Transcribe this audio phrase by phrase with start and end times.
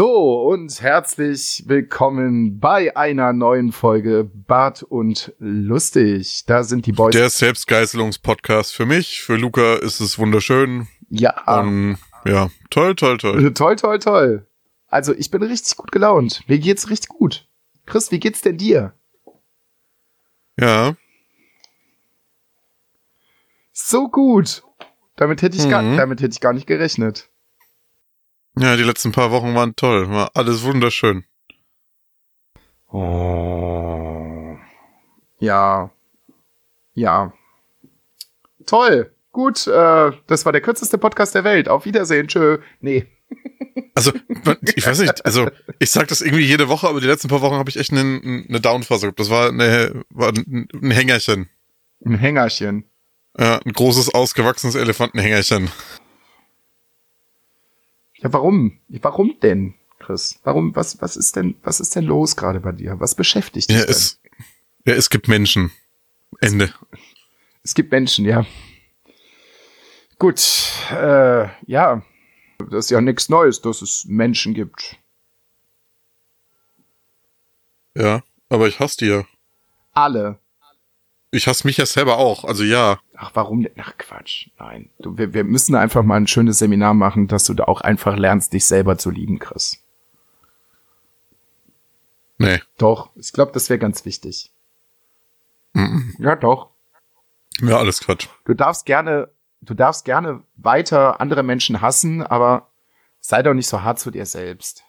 [0.00, 6.44] So und herzlich willkommen bei einer neuen Folge Bart und Lustig.
[6.44, 7.14] Da sind die Boys.
[7.14, 9.22] Der Selbstgeißelungspodcast für mich.
[9.22, 10.86] Für Luca ist es wunderschön.
[11.08, 11.96] ja, Ähm,
[12.26, 13.54] ja, toll, toll, toll.
[13.54, 14.46] toll, toll, toll.
[14.88, 16.42] Also ich bin richtig gut gelaunt.
[16.46, 17.48] Mir geht's richtig gut.
[17.86, 18.92] Chris, wie geht's denn dir?
[20.60, 20.94] Ja,
[23.72, 24.62] So gut.
[25.16, 25.96] Damit hätte ich gar, Mhm.
[25.96, 27.30] damit hätte ich gar nicht gerechnet.
[28.58, 30.10] Ja, die letzten paar Wochen waren toll.
[30.10, 31.24] War alles wunderschön.
[32.88, 34.56] Oh.
[35.38, 35.90] Ja.
[36.94, 37.32] Ja.
[38.66, 39.12] Toll.
[39.32, 41.68] Gut, äh, das war der kürzeste Podcast der Welt.
[41.68, 42.28] Auf Wiedersehen.
[42.28, 42.58] Tschö.
[42.80, 43.06] Nee.
[43.94, 44.12] Also,
[44.74, 47.54] ich weiß nicht, also ich sag das irgendwie jede Woche, aber die letzten paar Wochen
[47.54, 49.18] habe ich echt eine, eine Downphase gehabt.
[49.18, 51.48] Das war, eine, war ein, ein Hängerchen.
[52.04, 52.84] Ein Hängerchen.
[53.38, 55.70] Ja, ein großes, ausgewachsenes Elefantenhängerchen.
[58.26, 58.80] Ja, warum?
[58.88, 60.40] Warum denn, Chris?
[60.42, 62.98] Warum, was, was ist denn, was ist denn los gerade bei dir?
[62.98, 63.90] Was beschäftigt dich Ja, denn?
[63.94, 64.20] es,
[64.84, 65.70] ja, es gibt Menschen.
[66.40, 66.74] Ende.
[67.62, 68.44] Es gibt Menschen, ja.
[70.18, 70.40] Gut,
[70.90, 72.02] äh, ja.
[72.58, 74.98] Das ist ja nichts Neues, dass es Menschen gibt.
[77.94, 79.24] Ja, aber ich hasse die ja.
[79.92, 80.40] Alle.
[81.36, 82.98] Ich hasse mich ja selber auch, also ja.
[83.14, 83.74] Ach, warum denn?
[83.78, 84.48] Ach, Quatsch.
[84.58, 84.88] Nein.
[84.98, 88.16] Du, wir, wir müssen einfach mal ein schönes Seminar machen, dass du da auch einfach
[88.16, 89.82] lernst, dich selber zu lieben, Chris.
[92.38, 92.62] Nee.
[92.78, 94.50] Doch, ich glaube, das wäre ganz wichtig.
[95.74, 96.14] Mhm.
[96.18, 96.70] Ja, doch.
[97.60, 98.28] Ja, alles Quatsch.
[98.46, 102.70] Du darfst gerne, du darfst gerne weiter andere Menschen hassen, aber
[103.20, 104.84] sei doch nicht so hart zu dir selbst.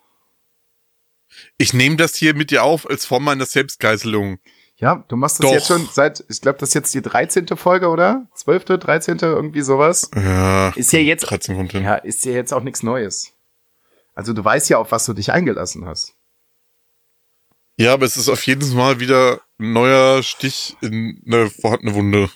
[1.57, 4.39] Ich nehme das hier mit dir auf als Form meiner Selbstgeißelung.
[4.79, 5.53] Ja, du machst das Doch.
[5.53, 7.47] jetzt schon seit, ich glaube, das ist jetzt die 13.
[7.57, 8.27] Folge, oder?
[8.35, 10.11] 12., 13., irgendwie sowas.
[10.15, 11.83] Ja, Ist ja jetzt, 13 kommt hin.
[11.83, 13.33] ja, ist ja jetzt auch nichts Neues.
[14.13, 16.13] Also du weißt ja, auf was du dich eingelassen hast.
[17.79, 22.29] Ja, aber es ist auf jeden Mal wieder ein neuer Stich in eine vorhandene Wunde.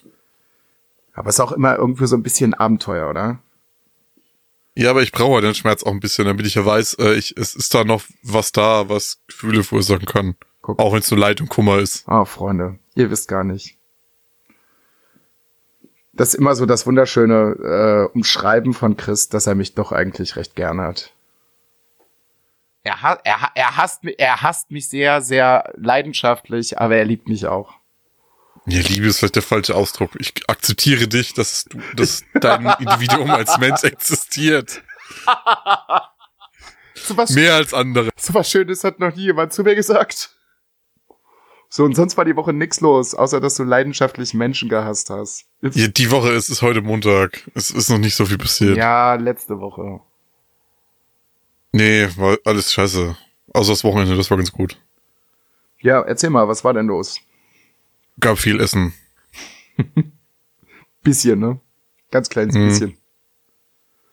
[1.13, 3.39] Aber es ist auch immer irgendwie so ein bisschen Abenteuer, oder?
[4.75, 7.35] Ja, aber ich brauche den Schmerz auch ein bisschen, damit ich ja weiß, äh, ich,
[7.37, 10.35] es ist da noch was da, was Gefühle verursachen kann.
[10.61, 10.79] Guck.
[10.79, 12.07] Auch wenn es nur Leid und Kummer ist.
[12.07, 13.77] Ah, Freunde, ihr wisst gar nicht.
[16.13, 20.35] Das ist immer so das wunderschöne äh, Umschreiben von Chris, dass er mich doch eigentlich
[20.35, 21.13] recht gerne hat.
[22.83, 27.27] Er, ha er, ha- er, hasst, er hasst mich sehr, sehr leidenschaftlich, aber er liebt
[27.27, 27.73] mich auch.
[28.65, 30.11] Ja, Liebe ist vielleicht der falsche Ausdruck.
[30.19, 34.81] Ich akzeptiere dich, dass du, dass dein Individuum als Mensch existiert.
[37.03, 38.11] So was, Mehr als andere.
[38.15, 40.35] so was Schönes hat noch nie jemand zu mir gesagt.
[41.73, 45.45] So, und sonst war die Woche nix los, außer dass du leidenschaftlich Menschen gehasst hast.
[45.61, 47.49] Ja, die Woche ist es heute Montag.
[47.55, 48.75] Es ist noch nicht so viel passiert.
[48.75, 50.01] ja, letzte Woche.
[51.71, 53.15] Nee, war alles scheiße.
[53.53, 54.77] Außer das Wochenende, das war ganz gut.
[55.79, 57.21] Ja, erzähl mal, was war denn los?
[58.19, 58.93] Gab viel Essen.
[61.03, 61.59] Bisschen, ne?
[62.11, 62.67] Ganz kleines Mhm.
[62.67, 62.97] bisschen.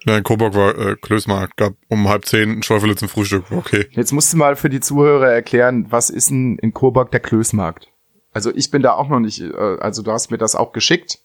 [0.04, 1.56] Ja, in Coburg war äh, Klößmarkt.
[1.56, 3.50] Gab um halb zehn ein Schäufele zum Frühstück.
[3.50, 3.86] Okay.
[3.90, 7.88] Jetzt musst du mal für die Zuhörer erklären, was ist denn in Coburg der Klößmarkt?
[8.32, 11.18] Also ich bin da auch noch nicht, äh, also du hast mir das auch geschickt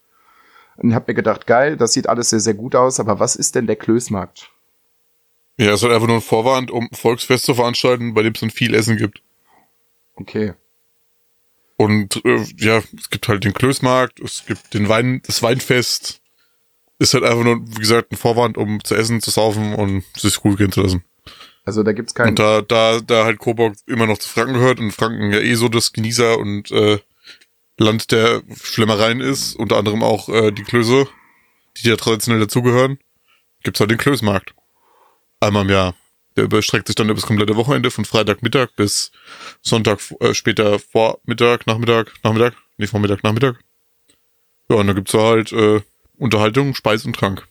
[0.78, 3.56] und hab mir gedacht, geil, das sieht alles sehr, sehr gut aus, aber was ist
[3.56, 4.50] denn der Klößmarkt?
[5.57, 8.34] Ja, es ist halt einfach nur ein Vorwand, um ein Volksfest zu veranstalten, bei dem
[8.34, 9.22] es dann viel Essen gibt.
[10.16, 10.53] Okay.
[11.78, 16.22] Und äh, ja, es gibt halt den Klößmarkt, es gibt den Wein, das Weinfest.
[17.03, 20.38] Ist halt einfach nur, wie gesagt, ein Vorwand, um zu essen, zu saufen und sich
[20.38, 21.03] gut gehen zu lassen.
[21.66, 24.79] Also da gibt's kein, Und da, da, da halt Coburg immer noch zu Franken gehört
[24.79, 27.00] und Franken ja eh so das Genießer und äh,
[27.78, 31.05] Land der Schlemmereien ist, unter anderem auch äh, die Klöße,
[31.76, 32.97] die ja traditionell dazugehören,
[33.64, 34.53] gibt's halt den Klößmarkt.
[35.41, 35.96] Einmal im Jahr.
[36.38, 39.11] Der überstreckt sich dann über das komplette Wochenende von Freitagmittag bis
[39.61, 43.59] Sonntag äh, später Vormittag, Nachmittag, Nachmittag, nee, Vormittag, Nachmittag.
[44.70, 45.82] Ja, und da gibt's halt äh,
[46.18, 47.48] Unterhaltung, Speis und Trank.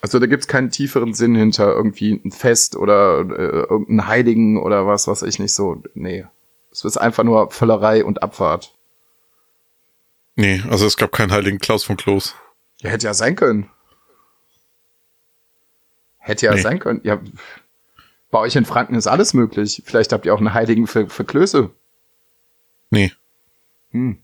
[0.00, 4.86] also da gibt's keinen tieferen Sinn hinter irgendwie ein Fest oder äh, irgendeinen Heiligen oder
[4.86, 6.24] was, was ich nicht so, nee.
[6.70, 8.74] Es ist einfach nur Völlerei und Abfahrt.
[10.36, 12.34] Nee, also es gab keinen heiligen Klaus von Klos.
[12.80, 13.68] Ja, hätte ja sein können.
[16.18, 16.60] Hätte ja Nee.
[16.60, 17.00] sein können.
[17.04, 17.18] Ja,
[18.30, 19.82] bei euch in Franken ist alles möglich.
[19.86, 21.70] Vielleicht habt ihr auch einen Heiligen für, für Klöße.
[22.90, 23.12] Nee.
[23.90, 24.18] Hm.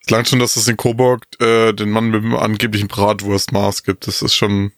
[0.00, 4.06] Es langt schon, dass es in Coburg äh, den Mann mit dem angeblichen Bratwurstmaß gibt.
[4.06, 4.72] Das ist schon.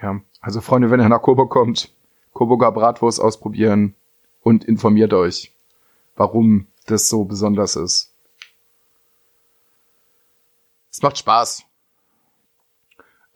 [0.00, 1.92] Ja, also Freunde, wenn ihr nach Coburg kommt,
[2.32, 3.94] Coburger Bratwurst ausprobieren
[4.42, 5.52] und informiert euch,
[6.16, 8.12] warum das so besonders ist.
[10.90, 11.64] Es macht Spaß.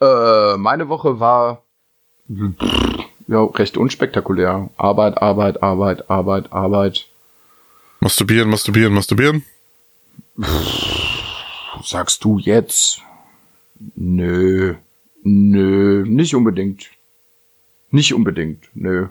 [0.00, 1.62] Äh, meine Woche war
[3.26, 4.70] ja recht unspektakulär.
[4.76, 7.06] Arbeit, Arbeit, Arbeit, Arbeit, Arbeit.
[8.00, 9.44] Masturbieren, masturbieren, masturbieren.
[11.82, 13.02] Sagst du jetzt?
[13.94, 14.74] Nö.
[15.22, 16.90] Nö, nicht unbedingt.
[17.90, 19.08] Nicht unbedingt, nö.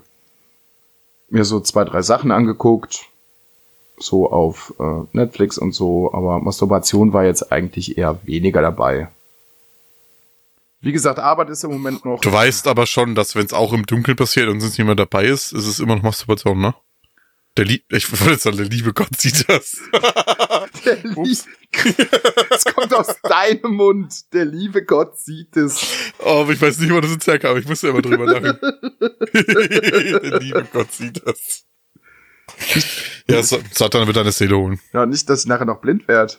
[1.30, 3.06] Mir so zwei, drei Sachen angeguckt.
[3.98, 9.10] So auf äh, Netflix und so, aber Masturbation war jetzt eigentlich eher weniger dabei.
[10.82, 12.20] Wie gesagt, Arbeit ist im Moment noch.
[12.20, 15.26] Du weißt aber schon, dass wenn es auch im Dunkeln passiert und sonst niemand dabei
[15.26, 16.76] ist, ist es immer noch Masturbation, ne?
[17.58, 19.78] Der Lie ich wollte jetzt sagen, der liebe Gott sieht das.
[20.86, 21.38] Der Lie-
[22.50, 24.34] Es kommt aus deinem Mund.
[24.34, 25.86] Der liebe Gott sieht es.
[26.20, 27.56] Oh, aber ich weiß nicht, wo das jetzt herkam.
[27.58, 28.58] Ich musste immer drüber lachen.
[29.34, 31.66] der liebe Gott sieht das.
[33.28, 34.80] Ja, Sa- Satan wird deine Seele holen.
[34.92, 36.34] Ja, nicht, dass ich nachher noch blind werde.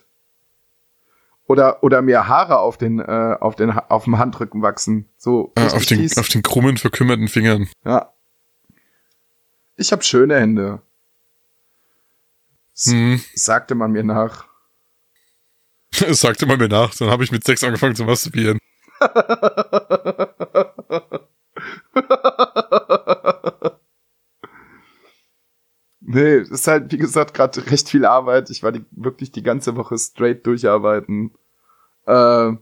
[1.46, 5.08] Oder, oder mir Haare auf den, äh, auf den, auf dem Handrücken wachsen.
[5.16, 6.18] So, Ja, richtig auf, den, fies.
[6.18, 7.68] auf den krummen, verkümmerten Fingern.
[7.84, 8.12] Ja.
[9.76, 10.82] Ich habe schöne Hände.
[12.82, 13.20] Hm.
[13.34, 14.46] Sagte man mir nach.
[15.92, 16.94] Sagte man mir nach.
[16.94, 18.58] Dann habe ich mit Sex angefangen zu masturbieren.
[26.14, 28.48] Nee, ist halt, wie gesagt, gerade recht viel Arbeit.
[28.50, 31.32] Ich war die, wirklich die ganze Woche straight durcharbeiten.
[32.06, 32.52] Äh,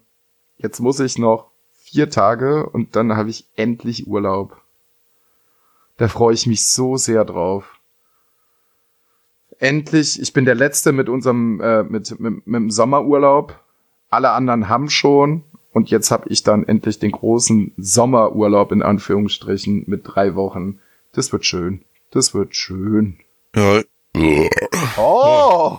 [0.56, 4.58] jetzt muss ich noch vier Tage und dann habe ich endlich Urlaub.
[5.98, 7.78] Da freue ich mich so sehr drauf.
[9.62, 13.60] Endlich, ich bin der Letzte mit unserem, äh, mit, mit, mit dem Sommerurlaub.
[14.10, 15.44] Alle anderen haben schon.
[15.70, 20.80] Und jetzt habe ich dann endlich den großen Sommerurlaub in Anführungsstrichen mit drei Wochen.
[21.12, 21.84] Das wird schön.
[22.10, 23.20] Das wird schön.
[23.54, 23.82] Ja.
[24.98, 25.78] Oh!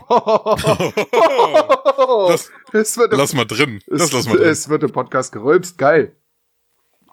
[2.30, 3.82] Das- es wird, im, Lass mal drin.
[3.88, 4.48] Das es, lass mal drin.
[4.48, 5.78] es wird im Podcast gerülpst.
[5.78, 6.16] Geil.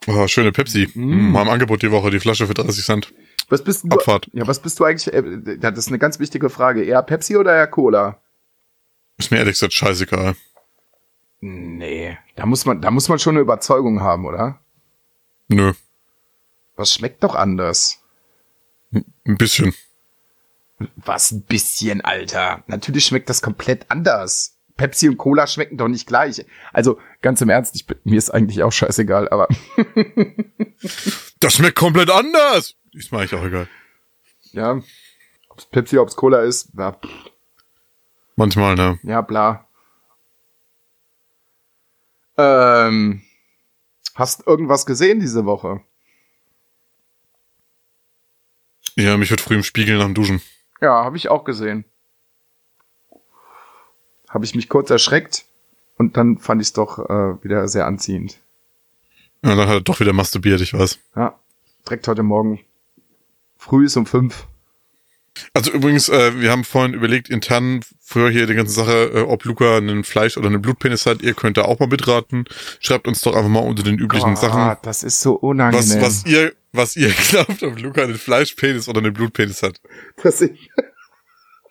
[0.06, 0.88] Oh, schöne Pepsi.
[0.94, 1.32] Mm.
[1.32, 3.12] Mal im Angebot die Woche, die Flasche für 30 Cent.
[3.50, 3.88] Was bist du?
[3.90, 4.30] Abfahrt.
[4.32, 5.12] Ja, was bist du eigentlich?
[5.12, 6.82] Äh, das ist eine ganz wichtige Frage.
[6.84, 8.20] Eher Pepsi oder eher Cola?
[9.18, 10.34] Ist mir ehrlich gesagt scheißegal.
[11.40, 14.60] Nee, da muss man, da muss man schon eine Überzeugung haben, oder?
[15.48, 15.72] Nö.
[16.76, 18.02] Was schmeckt doch anders?
[18.92, 19.74] Ein bisschen.
[20.96, 22.62] Was ein bisschen, Alter.
[22.66, 24.56] Natürlich schmeckt das komplett anders.
[24.76, 26.44] Pepsi und Cola schmecken doch nicht gleich.
[26.72, 29.48] Also, ganz im Ernst, ich, bin- mir ist eigentlich auch scheißegal, aber
[31.40, 32.76] Das schmeckt komplett anders.
[32.92, 33.68] Ist mir eigentlich auch egal.
[34.52, 34.80] ja,
[35.48, 37.30] ob's Pepsi, ob's Cola ist, na, pff,
[38.36, 38.98] Manchmal, ne?
[39.02, 39.66] ja, bla.
[42.38, 43.22] Ähm,
[44.14, 45.82] hast irgendwas gesehen diese Woche?
[48.96, 50.40] Ja, mich wird früh im Spiegel nach dem Duschen.
[50.80, 51.84] Ja, habe ich auch gesehen.
[54.28, 55.44] Habe ich mich kurz erschreckt
[55.98, 58.40] und dann fand ich es doch äh, wieder sehr anziehend.
[59.42, 60.98] Ja, dann hat er doch wieder masturbiert, ich weiß.
[61.16, 61.38] Ja,
[61.86, 62.60] direkt heute Morgen.
[63.60, 64.46] Früh ist um fünf.
[65.54, 69.44] Also übrigens, äh, wir haben vorhin überlegt, intern früher hier die ganze Sache, äh, ob
[69.44, 71.20] Luca einen Fleisch- oder einen Blutpenis hat.
[71.22, 72.46] Ihr könnt da auch mal mitraten.
[72.80, 76.00] Schreibt uns doch einfach mal unter den üblichen Sachen, Ah, das ist so unangenehm.
[76.00, 79.80] was, was ihr, was ihr glaubt, ob Luca einen Fleischpenis oder einen Blutpenis hat.
[80.22, 80.52] Das ist,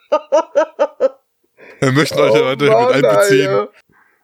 [1.81, 3.47] Wir möchten euch ja weiterhin mit einbeziehen.
[3.49, 3.71] Alter.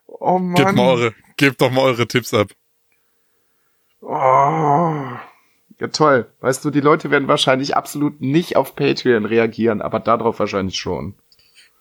[0.08, 0.56] Oh Mann.
[0.56, 2.48] Gebt mal eure, gebt doch mal eure Tipps ab.
[4.02, 5.04] Oh.
[5.79, 6.25] Ja, toll.
[6.39, 11.15] Weißt du, die Leute werden wahrscheinlich absolut nicht auf Patreon reagieren, aber darauf wahrscheinlich schon.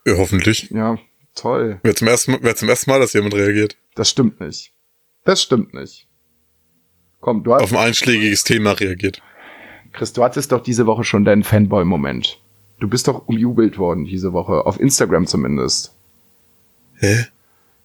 [0.04, 0.70] Ja, hoffentlich.
[0.70, 0.98] Ja,
[1.34, 1.78] toll.
[1.82, 3.76] Wäre zum ersten Mal, wäre zum ersten Mal, dass jemand reagiert.
[3.94, 4.72] Das stimmt nicht.
[5.24, 6.08] Das stimmt nicht.
[7.20, 9.22] Komm, du hast, Auf ein einschlägiges Thema reagiert.
[9.92, 12.40] Chris, du hattest doch diese Woche schon deinen Fanboy-Moment.
[12.80, 15.94] Du bist doch umjubelt worden diese Woche, auf Instagram zumindest.
[16.96, 17.26] Hä?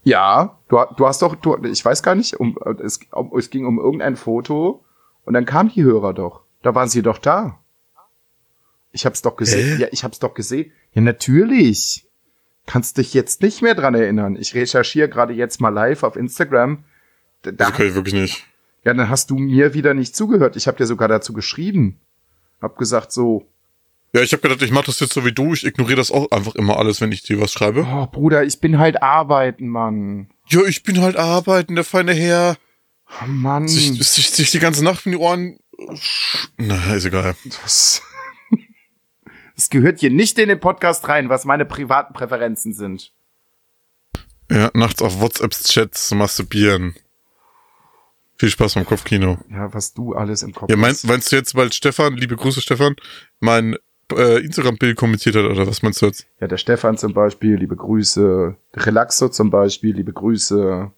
[0.03, 3.65] Ja, du, du hast doch, du, ich weiß gar nicht, um, es, um, es ging
[3.65, 4.83] um irgendein Foto
[5.29, 6.41] und dann kamen die Hörer doch.
[6.63, 7.59] Da waren sie doch da.
[8.91, 9.77] Ich hab's doch gesehen.
[9.77, 9.83] Hä?
[9.83, 10.71] Ja, ich hab's doch gesehen.
[10.93, 12.07] Ja, natürlich.
[12.65, 14.35] Kannst dich jetzt nicht mehr dran erinnern.
[14.35, 16.83] Ich recherchiere gerade jetzt mal live auf Instagram.
[17.43, 18.47] Da, da, Das kann ich wirklich nicht.
[18.83, 20.55] ja, dann hast du mir wieder nicht zugehört.
[20.55, 21.99] Ich habe dir sogar dazu geschrieben.
[22.59, 23.45] Hab gesagt so,
[24.13, 25.53] Ja, ich habe gedacht, ich mache das jetzt so wie du.
[25.53, 27.85] Ich ignoriere das auch einfach immer alles, wenn ich dir was schreibe.
[27.87, 30.31] Oh, Bruder, ich bin halt arbeiten, Mann.
[30.47, 32.57] Ja, ich bin halt arbeiten, der feine Herr.
[33.21, 33.67] Oh, Mann.
[33.67, 35.59] Sich, sich, sich die ganze Nacht in die Ohren.
[36.57, 37.35] Na, ist egal.
[37.63, 38.01] Das,
[39.55, 43.11] es gehört hier nicht in den Podcast rein, was meine privaten Präferenzen sind.
[44.51, 46.95] Ja, nachts auf WhatsApp-Chats zu masturbieren.
[48.37, 49.37] Viel Spaß beim Kopfkino.
[49.49, 52.61] Ja, was du alles im Kopf Ja, meinst, meinst du jetzt, weil Stefan, liebe Grüße
[52.61, 52.95] Stefan,
[53.41, 53.75] mein
[54.13, 56.25] äh, Instagram-Bild kommentiert hat, oder was meinst du jetzt?
[56.39, 58.55] Ja, der Stefan zum Beispiel, liebe Grüße.
[58.75, 60.91] Relaxo zum Beispiel, liebe Grüße.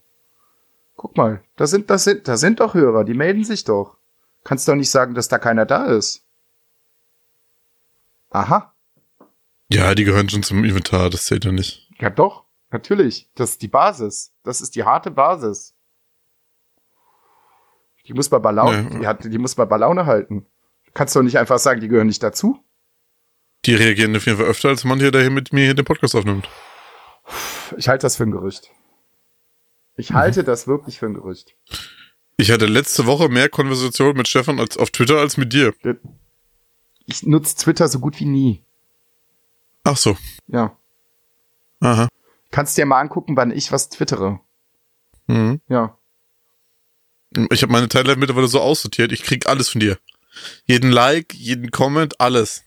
[0.96, 3.96] Guck mal, da sind, da sind, da sind doch Hörer, die melden sich doch.
[4.44, 6.24] Kannst doch nicht sagen, dass da keiner da ist.
[8.30, 8.74] Aha.
[9.68, 11.88] Ja, die gehören schon zum Inventar, das zählt ja nicht.
[11.98, 13.30] Ja doch, natürlich.
[13.34, 14.32] Das ist die Basis.
[14.42, 15.74] Das ist die harte Basis.
[18.06, 18.98] Die muss man bei Laune, Ja.
[18.98, 20.46] die, hat, die muss man bei Laune halten.
[20.94, 22.58] Kannst doch nicht einfach sagen, die gehören nicht dazu.
[23.64, 25.84] Die reagieren auf jeden Fall öfter als man hier, der hier mit mir hier den
[25.84, 26.48] Podcast aufnimmt.
[27.76, 28.70] Ich halte das für ein Gerücht.
[29.96, 31.54] Ich halte das wirklich für ein Gerücht.
[32.36, 35.74] Ich hatte letzte Woche mehr Konversation mit Stefan als auf Twitter als mit dir.
[37.06, 38.62] Ich nutze Twitter so gut wie nie.
[39.84, 40.16] Ach so.
[40.46, 40.76] Ja.
[41.80, 42.08] Aha.
[42.50, 44.40] Kannst dir mal angucken, wann ich was twittere.
[45.26, 45.60] Mhm.
[45.68, 45.96] Ja.
[47.50, 49.98] Ich habe meine Timeline mittlerweile so aussortiert, ich krieg alles von dir.
[50.66, 52.62] Jeden Like, jeden Comment, alles.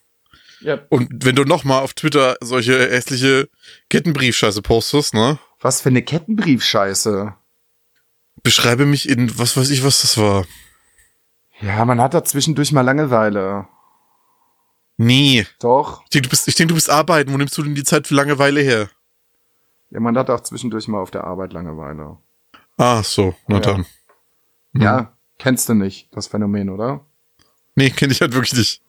[0.61, 0.79] ja.
[0.89, 3.49] Und wenn du nochmal auf Twitter solche hässliche
[3.89, 5.39] Kettenbriefscheiße postest, ne?
[5.65, 7.33] Was für eine Kettenbriefscheiße.
[8.43, 10.45] Beschreibe mich in, was weiß ich, was das war.
[11.59, 13.67] Ja, man hat da zwischendurch mal Langeweile.
[14.97, 15.47] Nee.
[15.57, 16.03] Doch.
[16.03, 17.33] Ich denke, du bist, ich du bist arbeiten.
[17.33, 18.91] Wo nimmst du denn die Zeit für Langeweile her?
[19.89, 22.19] Ja, man hat auch zwischendurch mal auf der Arbeit Langeweile.
[22.77, 23.33] Ah, so.
[23.47, 23.61] Na Ja.
[23.61, 23.85] dann.
[24.73, 24.81] Mhm.
[24.83, 27.03] Ja, kennst du nicht, das Phänomen, oder?
[27.73, 28.83] Nee, kenne ich halt wirklich nicht.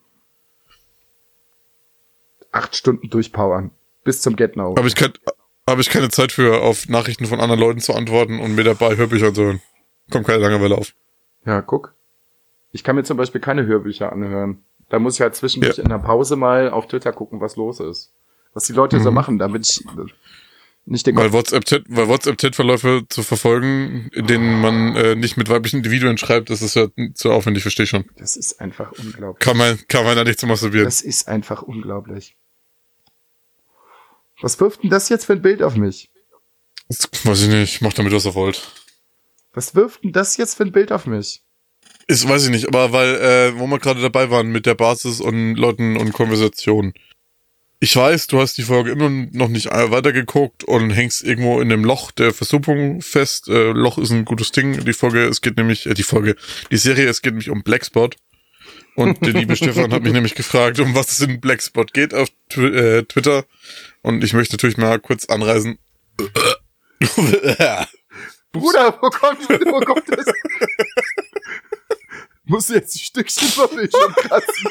[2.52, 3.70] Acht Stunden durchpowern.
[4.04, 4.76] Bis zum Get Now.
[4.76, 5.14] Habe ich, kein,
[5.68, 8.96] hab ich keine Zeit für, auf Nachrichten von anderen Leuten zu antworten und mir dabei
[8.96, 9.62] Hörbücher zu hören.
[10.10, 10.92] Kommt keine Langeweile auf.
[11.44, 11.94] Ja, guck.
[12.72, 14.62] Ich kann mir zum Beispiel keine Hörbücher anhören.
[14.88, 15.82] Da muss ich halt zwischendurch Ja.
[15.82, 18.12] in der Pause mal auf Twitter gucken, was los ist.
[18.54, 19.14] Was die Leute so Mhm.
[19.14, 19.84] machen, damit ich
[20.88, 25.78] nicht den Weil WhatsApp-Chat, weil WhatsApp-Chat-Verläufe zu verfolgen, in denen man äh, nicht mit weiblichen
[25.78, 28.04] Individuen schreibt, das ist ja zu aufwendig, verstehe ich schon.
[28.16, 29.40] Das ist einfach unglaublich.
[29.44, 30.84] Kann man, kann man da nicht zu masturbieren.
[30.84, 32.36] Das ist einfach unglaublich.
[34.40, 36.10] Was wirft denn das jetzt für ein Bild auf mich?
[36.88, 38.70] Das weiß ich nicht, macht damit, was er wollt.
[39.52, 41.42] Was wirft denn das jetzt für ein Bild auf mich?
[42.06, 45.20] Ist, weiß ich nicht, aber weil, äh, wo wir gerade dabei waren mit der Basis
[45.20, 46.94] und Leuten und Konversationen.
[47.80, 51.84] Ich weiß, du hast die Folge immer noch nicht weitergeguckt und hängst irgendwo in dem
[51.84, 53.48] Loch der Versuppung fest.
[53.48, 54.84] Äh, Loch ist ein gutes Ding.
[54.84, 56.36] Die Folge, es geht nämlich, äh, die Folge,
[56.70, 58.16] die Serie, es geht nämlich um Blackspot.
[58.94, 62.28] Und der liebe Stefan hat mich nämlich gefragt, um was es in Blackspot geht auf
[62.48, 63.44] Twi äh, Twitter.
[64.02, 65.78] Und ich möchte natürlich mal kurz anreisen.
[68.52, 70.26] Bruder, wo kommt, wo kommt das?
[72.44, 74.70] Musst du jetzt ein Stückchen vom Bildschirm kratzen?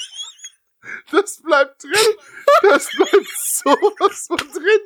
[1.11, 2.15] Das bleibt drin.
[2.61, 4.81] Das bleibt sowas von drin.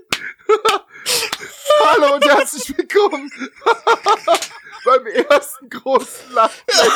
[1.84, 3.30] Hallo und herzlich willkommen
[4.86, 6.94] beim ersten großen Lachfleck.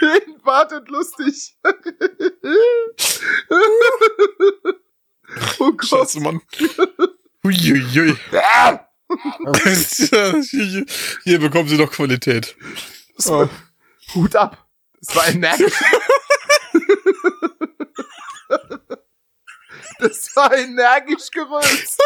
[0.00, 1.56] In wartet lustig.
[5.58, 5.88] Oh Gott.
[5.88, 6.42] Scheiße, Mann.
[7.44, 8.16] Uiuiui.
[10.50, 10.86] hier,
[11.24, 12.56] hier bekommen sie doch Qualität.
[13.16, 13.48] War,
[14.14, 14.69] Hut ab.
[15.00, 15.72] Das war energisch.
[19.98, 22.00] Das war energisch gerülpst.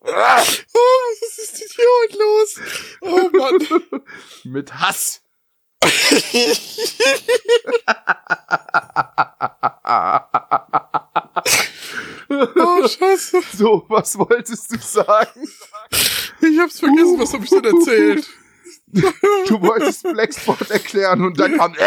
[0.00, 2.60] Oh, was ist denn hier heute los?
[3.02, 3.58] Oh Mann.
[4.44, 5.22] Mit Hass.
[12.30, 13.42] Oh, scheiße.
[13.56, 15.48] So, was wolltest du sagen?
[16.40, 18.28] Ich hab's vergessen, was hab ich denn erzählt?
[18.90, 21.74] Du wolltest Blackspot erklären und dann kam.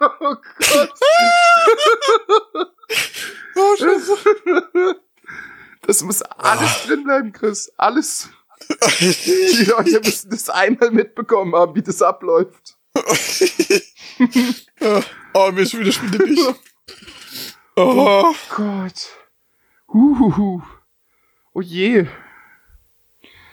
[0.00, 0.92] Oh Gott.
[3.54, 5.00] Oh, scheiße.
[5.82, 7.72] Das muss alles drin bleiben, Chris.
[7.76, 8.28] Alles.
[8.90, 12.76] Die Leute müssen das einmal mitbekommen haben, wie das abläuft.
[15.34, 16.38] oh, mir ist schon wieder schwindelig.
[17.76, 18.34] Oh.
[18.54, 19.08] Gott.
[19.88, 20.62] Huhuhu.
[21.54, 22.06] Oh je.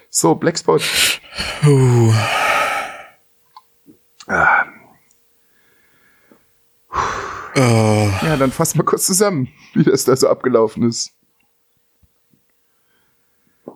[0.09, 0.83] So, Blackspot.
[1.65, 2.13] Uh.
[4.27, 4.65] Ah,
[7.55, 8.09] Oh.
[8.21, 11.11] ja, dann fass mal kurz zusammen, wie das da so abgelaufen ist.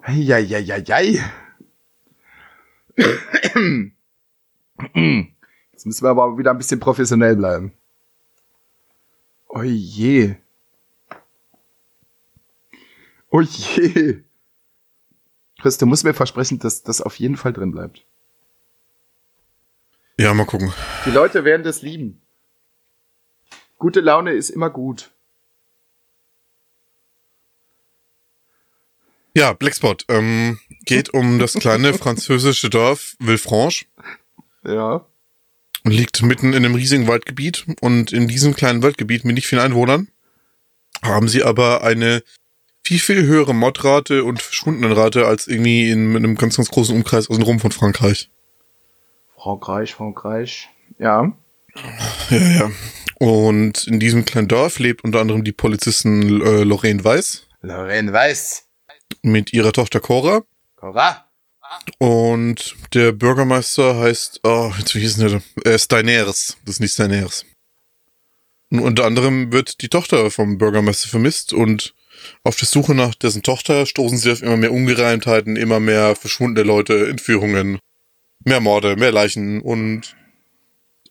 [0.03, 1.23] Eieieiei.
[5.71, 7.73] Jetzt müssen wir aber wieder ein bisschen professionell bleiben.
[9.47, 10.35] Oh je.
[13.29, 14.23] Oh je.
[15.61, 18.05] Chris, du musst mir versprechen, dass das auf jeden Fall drin bleibt.
[20.19, 20.73] Ja, mal gucken.
[21.05, 22.21] Die Leute werden das lieben.
[23.77, 25.12] Gute Laune ist immer gut.
[29.35, 30.05] Ja, Blackspot.
[30.09, 33.85] Ähm, geht um das kleine französische Dorf Villefranche
[34.65, 35.05] Ja.
[35.83, 37.65] und liegt mitten in einem riesigen Waldgebiet.
[37.81, 40.07] Und in diesem kleinen Waldgebiet mit nicht vielen Einwohnern
[41.01, 42.23] haben sie aber eine
[42.85, 47.59] viel, viel höhere Mordrate und Verschwundenenrate als irgendwie in einem ganz, ganz großen Umkreis außenrum
[47.59, 48.29] von Frankreich.
[49.37, 50.69] Frankreich, Frankreich.
[50.99, 51.33] Ja.
[52.29, 52.71] Ja, ja.
[53.19, 58.62] Und in diesem kleinen Dorf lebt unter anderem die Polizistin äh, Lorraine Weiß Lorraine Weiß.
[59.21, 60.43] Mit ihrer Tochter Cora.
[60.75, 61.29] Cora.
[61.97, 65.73] Und der Bürgermeister heißt, oh, jetzt wie hieß denn der?
[65.73, 66.57] Äh, Steineres.
[66.65, 67.45] Das ist nicht Steineres.
[68.69, 71.93] Und unter anderem wird die Tochter vom Bürgermeister vermisst und
[72.43, 76.65] auf der Suche nach dessen Tochter stoßen sie auf immer mehr Ungereimtheiten, immer mehr verschwundene
[76.65, 77.79] Leute, Entführungen,
[78.43, 80.15] mehr Morde, mehr Leichen und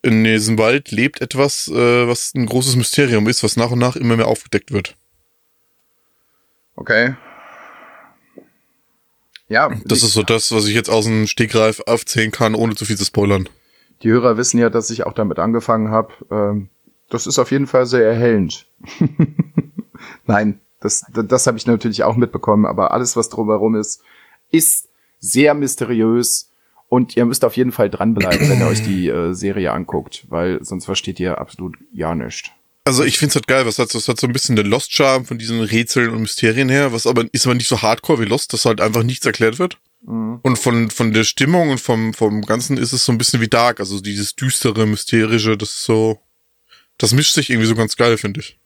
[0.02, 3.94] in diesem Wald lebt etwas, äh, was ein großes Mysterium ist, was nach und nach
[3.94, 4.96] immer mehr aufgedeckt wird.
[6.74, 7.14] Okay.
[9.48, 12.84] Ja, Das ist so das, was ich jetzt aus dem Stegreif aufzählen kann, ohne zu
[12.84, 13.48] viel zu spoilern.
[14.02, 16.12] die Hörer wissen ja, dass ich auch damit angefangen habe.
[16.30, 16.68] Ähm,
[17.10, 18.66] das ist auf jeden Fall sehr erhellend.
[20.26, 24.02] Nein, das, das, das habe ich natürlich auch mitbekommen, aber alles, was drumherum ist,
[24.50, 26.50] ist sehr mysteriös
[26.88, 30.62] und ihr müsst auf jeden Fall dranbleiben, wenn ihr euch die äh, Serie anguckt, weil
[30.64, 32.50] sonst versteht ihr absolut ja nichts.
[32.84, 35.38] Also ich find's halt geil, was hat, das hat so ein bisschen den Lost-Charme von
[35.38, 38.64] diesen Rätseln und Mysterien her, was aber ist aber nicht so hardcore wie Lost, dass
[38.64, 39.78] halt einfach nichts erklärt wird.
[40.04, 43.48] Und von, von der Stimmung und vom, vom Ganzen ist es so ein bisschen wie
[43.48, 46.18] Dark, also dieses düstere, mysterische, das ist so,
[46.98, 48.58] das mischt sich irgendwie so ganz geil, finde ich.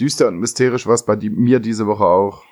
[0.00, 2.42] Düster und mysterisch war es bei die, mir diese Woche auch.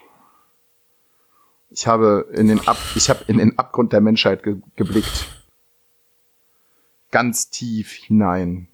[1.70, 5.26] Ich habe in den Ab ich habe in den Abgrund der Menschheit ge geblickt.
[7.10, 8.68] Ganz tief hinein.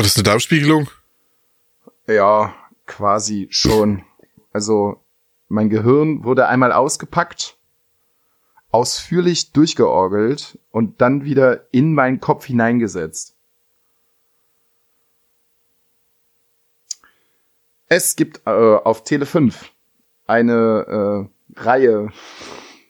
[0.00, 0.88] War das eine Darmspiegelung?
[2.06, 2.54] Ja,
[2.86, 4.02] quasi schon.
[4.50, 5.04] Also
[5.48, 7.58] mein Gehirn wurde einmal ausgepackt,
[8.70, 13.36] ausführlich durchgeorgelt und dann wieder in meinen Kopf hineingesetzt.
[17.86, 19.70] Es gibt äh, auf Tele 5
[20.26, 22.08] eine äh, Reihe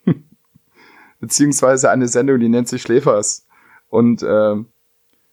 [1.19, 3.49] beziehungsweise eine Sendung, die nennt sich Schläfers
[3.89, 4.55] und äh,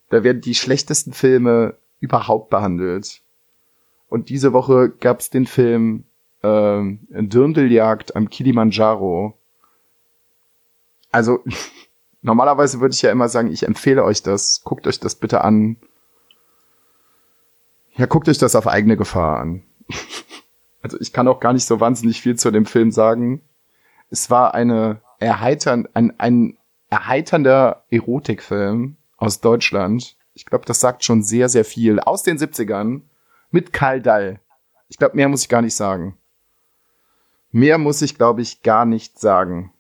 [0.10, 3.22] da werden die schlechtesten Filme überhaupt behandelt.
[4.10, 6.06] Und diese Woche gab's den Film
[6.44, 9.38] ähm, Dirndeljagd am Kilimanjaro.
[11.12, 11.44] Also
[12.22, 14.64] normalerweise würde ich ja immer sagen, ich empfehle euch das.
[14.64, 15.78] Guckt euch das bitte an.
[17.96, 19.64] Ja, guckt euch das auf eigene Gefahr an.
[20.82, 23.42] also ich kann auch gar nicht so wahnsinnig viel zu dem Film sagen.
[24.10, 26.58] Es war eine erheitern, ein, ein
[26.90, 30.16] erheiternder Erotikfilm aus Deutschland.
[30.34, 32.00] Ich glaube, das sagt schon sehr, sehr viel.
[32.00, 33.02] Aus den 70ern
[33.52, 34.40] mit Karl Dall.
[34.88, 36.18] Ich glaube, mehr muss ich gar nicht sagen.
[37.52, 39.74] Mehr muss ich, glaube ich, gar nicht sagen.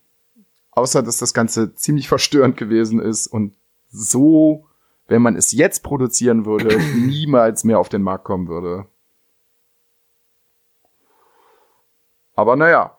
[0.71, 3.56] Außer, dass das Ganze ziemlich verstörend gewesen ist und
[3.89, 4.67] so,
[5.08, 8.88] wenn man es jetzt produzieren würde, niemals mehr auf den Markt kommen würde.
[12.36, 12.97] Aber naja,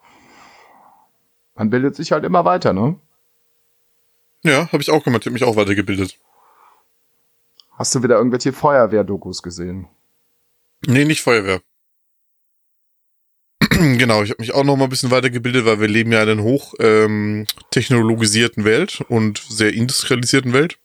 [1.54, 2.96] man bildet sich halt immer weiter, ne?
[4.42, 6.18] Ja, habe ich auch gemacht, ich habe mich auch weitergebildet.
[7.78, 9.86] Hast du wieder irgendwelche Feuerwehrdokus gesehen?
[10.84, 11.60] Nee, nicht Feuerwehr.
[13.60, 16.28] genau, ich habe mich auch noch mal ein bisschen weitergebildet, weil wir leben ja in
[16.28, 20.78] einer hoch ähm, technologisierten Welt und sehr industrialisierten Welt.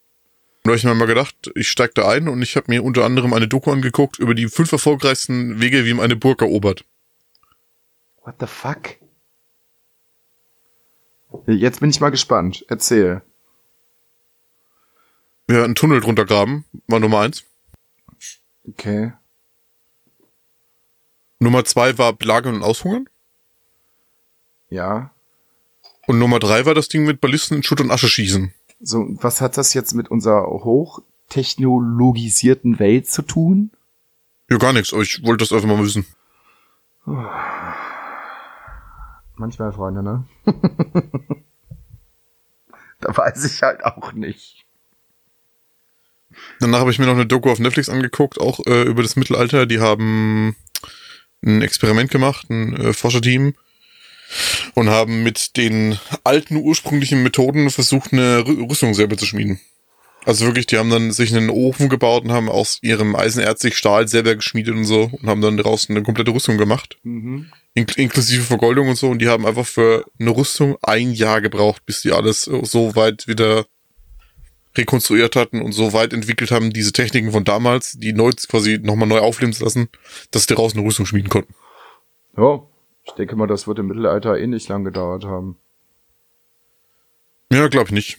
[0.57, 2.83] Und da habe ich mir mal gedacht, ich steig da ein und ich habe mir
[2.83, 6.85] unter anderem eine Doku angeguckt über die fünf erfolgreichsten Wege, wie man eine Burg erobert.
[8.23, 8.97] What the fuck?
[11.47, 12.63] Jetzt bin ich mal gespannt.
[12.69, 13.23] Erzähl.
[15.49, 17.45] Ja, einen Tunnel drunter graben, war Nummer eins.
[18.67, 19.13] Okay.
[21.39, 23.09] Nummer zwei war Belagern und Aushungern.
[24.69, 25.11] Ja.
[26.07, 28.53] Und Nummer drei war das Ding mit Ballisten in Schutt und Asche schießen.
[28.81, 33.71] So, was hat das jetzt mit unserer hochtechnologisierten Welt zu tun?
[34.49, 36.05] Ja, gar nichts, aber ich wollte das einfach mal wissen.
[39.35, 40.25] Manchmal, Freunde, ne?
[43.01, 44.62] da weiß ich halt auch nicht.
[46.59, 49.65] Danach habe ich mir noch eine Doku auf Netflix angeguckt, auch äh, über das Mittelalter.
[49.65, 50.55] Die haben
[51.45, 53.53] ein Experiment gemacht, ein äh, Forscherteam,
[54.73, 59.59] und haben mit den alten ursprünglichen Methoden versucht, eine Rüstung selber zu schmieden.
[60.25, 63.77] Also wirklich, die haben dann sich einen Ofen gebaut und haben aus ihrem Eisenerz sich
[63.77, 66.97] Stahl selber geschmiedet und so und haben dann draußen eine komplette Rüstung gemacht.
[67.03, 67.51] Mhm.
[67.73, 69.09] Ink inklusive Vergoldung und so.
[69.09, 73.27] Und die haben einfach für eine Rüstung ein Jahr gebraucht, bis die alles so weit
[73.27, 73.65] wieder
[74.77, 79.07] rekonstruiert hatten und so weit entwickelt haben, diese Techniken von damals, die neu quasi nochmal
[79.07, 79.89] neu aufleben zu lassen,
[80.31, 81.53] dass die daraus eine Rüstung schmieden konnten.
[82.37, 82.63] Ja,
[83.05, 85.57] ich denke mal, das wird im Mittelalter eh nicht lang gedauert haben.
[87.51, 88.17] Ja, glaube ich nicht.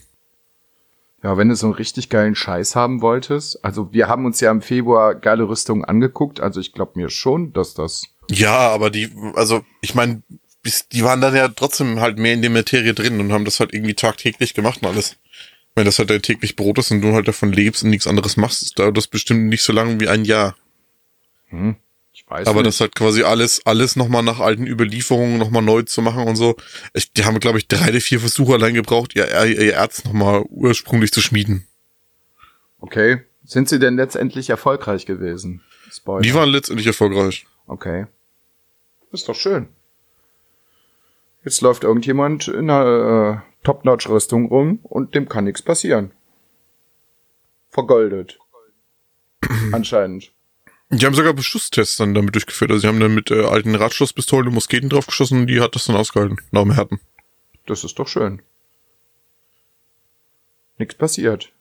[1.24, 4.50] Ja, wenn du so einen richtig geilen Scheiß haben wolltest, also wir haben uns ja
[4.50, 8.04] im Februar geile Rüstungen angeguckt, also ich glaube mir schon, dass das.
[8.30, 10.22] Ja, aber die, also ich meine,
[10.92, 13.72] die waren dann ja trotzdem halt mehr in der Materie drin und haben das halt
[13.72, 15.16] irgendwie tagtäglich gemacht und alles.
[15.74, 18.36] Wenn das halt dein täglich Brot ist und du halt davon lebst und nichts anderes
[18.36, 20.54] machst, ist dauert das bestimmt nicht so lange wie ein Jahr.
[21.48, 21.76] Hm,
[22.12, 22.68] ich weiß Aber nicht.
[22.68, 26.56] das halt quasi alles, alles nochmal nach alten Überlieferungen nochmal neu zu machen und so.
[26.92, 30.44] Ich, die haben, glaube ich, drei oder vier Versuche allein gebraucht, ihr, ihr Erz nochmal
[30.48, 31.66] ursprünglich zu schmieden.
[32.78, 33.22] Okay.
[33.44, 35.60] Sind sie denn letztendlich erfolgreich gewesen?
[35.90, 36.22] Spoiler.
[36.22, 37.46] Die waren letztendlich erfolgreich.
[37.66, 38.06] Okay.
[39.12, 39.68] Ist doch schön.
[41.44, 46.12] Jetzt läuft irgendjemand in einer äh, Top-Notch-Rüstung rum und dem kann nichts passieren.
[47.70, 48.38] Vergoldet.
[49.72, 50.32] Anscheinend.
[50.90, 52.70] Die haben sogar Beschusstests dann damit durchgeführt.
[52.70, 55.86] Also sie haben dann mit äh, alten Radschusspistolen und Musketen draufgeschossen und die hat das
[55.86, 56.38] dann ausgehalten.
[56.52, 57.00] Nach Härten.
[57.66, 58.42] Das ist doch schön.
[60.78, 61.52] Nichts passiert.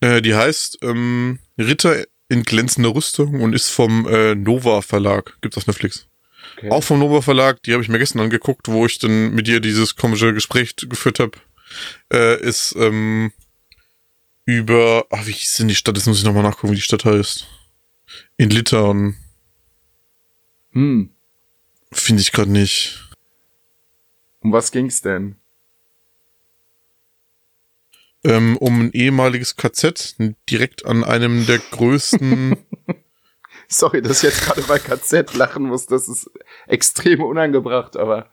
[0.00, 5.38] Äh, die heißt ähm, Ritter in glänzender Rüstung und ist vom äh, Nova Verlag.
[5.40, 6.08] Gibt's auf Netflix.
[6.56, 6.70] Okay.
[6.70, 9.60] Auch vom Nova Verlag, die habe ich mir gestern angeguckt, wo ich dann mit dir
[9.60, 11.38] dieses komische Gespräch geführt habe.
[12.12, 13.32] Äh, ist ähm,
[14.44, 15.96] über, ach, wie hieß denn die Stadt?
[15.96, 17.46] Jetzt muss ich nochmal nachgucken, wie die Stadt heißt.
[18.38, 19.16] In Litauen.
[20.72, 21.10] Hm.
[21.92, 23.08] Finde ich gerade nicht.
[24.40, 25.36] Um was ging's denn?
[28.24, 30.16] Ähm, um ein ehemaliges KZ
[30.50, 32.56] direkt an einem der größten
[33.68, 35.86] Sorry, dass ich jetzt gerade bei KZ lachen muss.
[35.86, 36.30] Das ist
[36.66, 38.30] extrem unangebracht, aber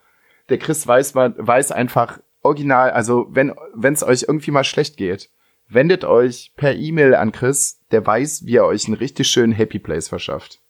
[0.48, 5.30] der Chris weiß, man, weiß einfach original, also wenn es euch irgendwie mal schlecht geht,
[5.68, 9.78] wendet euch per E-Mail an Chris, der weiß, wie er euch einen richtig schönen Happy
[9.78, 10.60] Place verschafft.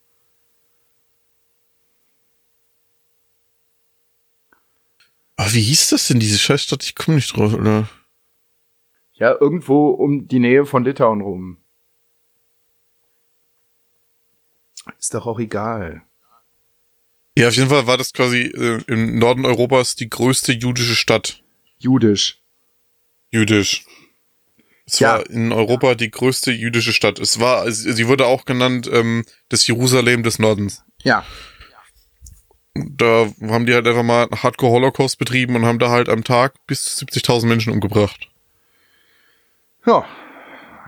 [5.37, 6.83] Aber wie hieß das denn, diese Scheißstadt?
[6.83, 7.88] Ich komme nicht drauf, oder?
[9.12, 11.59] Ja, irgendwo um die Nähe von Litauen rum.
[14.99, 16.03] Ist doch auch egal.
[17.38, 21.42] Ja, auf jeden Fall war das quasi äh, im Norden Europas die größte jüdische Stadt.
[21.79, 22.40] Jüdisch.
[23.31, 23.85] Jüdisch.
[24.87, 25.14] Es ja.
[25.18, 27.18] war in Europa die größte jüdische Stadt.
[27.18, 30.85] Es war, sie wurde auch genannt ähm, das Jerusalem des Nordens.
[31.03, 31.25] Ja.
[32.75, 36.55] Da haben die halt einfach mal Hardcore Holocaust betrieben und haben da halt am Tag
[36.66, 38.29] bis zu 70.000 Menschen umgebracht.
[39.87, 40.05] Ja,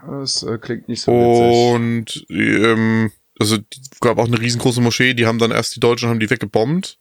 [0.06, 1.74] das äh, klingt nicht so witzig.
[1.74, 3.58] Und ähm, also
[4.00, 6.98] gab auch eine riesengroße Moschee, die haben dann erst die Deutschen haben die weggebombt.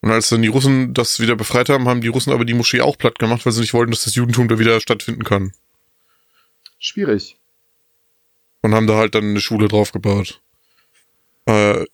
[0.00, 2.82] Und als dann die Russen das wieder befreit haben, haben die Russen aber die Moschee
[2.82, 5.52] auch platt gemacht, weil sie nicht wollten, dass das Judentum da wieder stattfinden kann.
[6.78, 7.38] Schwierig.
[8.60, 10.42] Und haben da halt dann eine Schule draufgebaut.
[11.46, 11.86] Äh,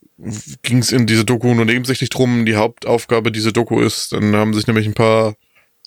[0.62, 2.44] Ging es in diese Doku nur nebensächlich drum.
[2.44, 5.36] Die Hauptaufgabe dieser Doku ist, dann haben sich nämlich ein paar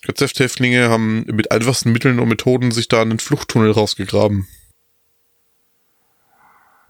[0.03, 4.47] KZ-Häftlinge haben mit einfachsten Mitteln und Methoden sich da einen Fluchttunnel rausgegraben.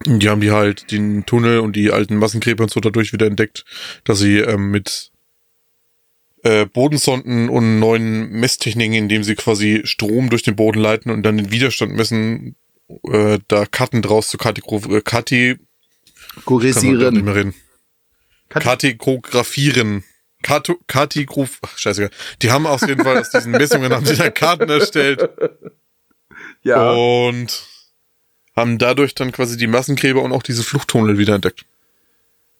[0.06, 3.64] Die haben die halt den Tunnel und die alten Massengräber und so dadurch wieder entdeckt,
[4.04, 5.10] dass sie ähm, mit
[6.42, 11.38] äh, Bodensonden und neuen Messtechniken, indem sie quasi Strom durch den Boden leiten und dann
[11.38, 12.54] den Widerstand messen,
[13.08, 14.98] äh, da Karten draus zu Kategorisieren.
[14.98, 15.56] äh, Kati
[16.44, 17.14] Korisieren.
[17.14, 17.54] Nicht mehr reden.
[18.50, 20.04] Kategografieren.
[20.42, 22.10] Kato, Katigruf, scheiße.
[22.42, 25.28] Die haben auf jeden Fall aus diesen Messungen haben sie da Karten erstellt.
[26.66, 26.92] Ja.
[26.92, 27.66] Und
[28.56, 31.64] haben dadurch dann quasi die Massengräber und auch diese Fluchttunnel wieder entdeckt.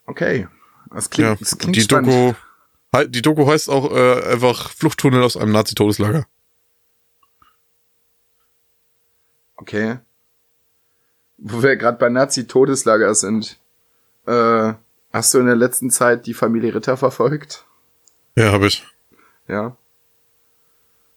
[0.07, 0.49] Okay.
[0.91, 2.37] Das klingt, ja, das klingt die spannend.
[2.93, 6.27] Doku, die Doku heißt auch äh, einfach Fluchttunnel aus einem Nazi-Todeslager.
[9.57, 9.99] Okay.
[11.39, 13.59] Wo wir gerade bei Nazi-Todeslager sind.
[14.27, 14.75] Äh,
[15.13, 17.65] hast du in der letzten Zeit die Familie Ritter verfolgt?
[18.37, 18.87] Ja, habe ich.
[19.49, 19.77] Ja.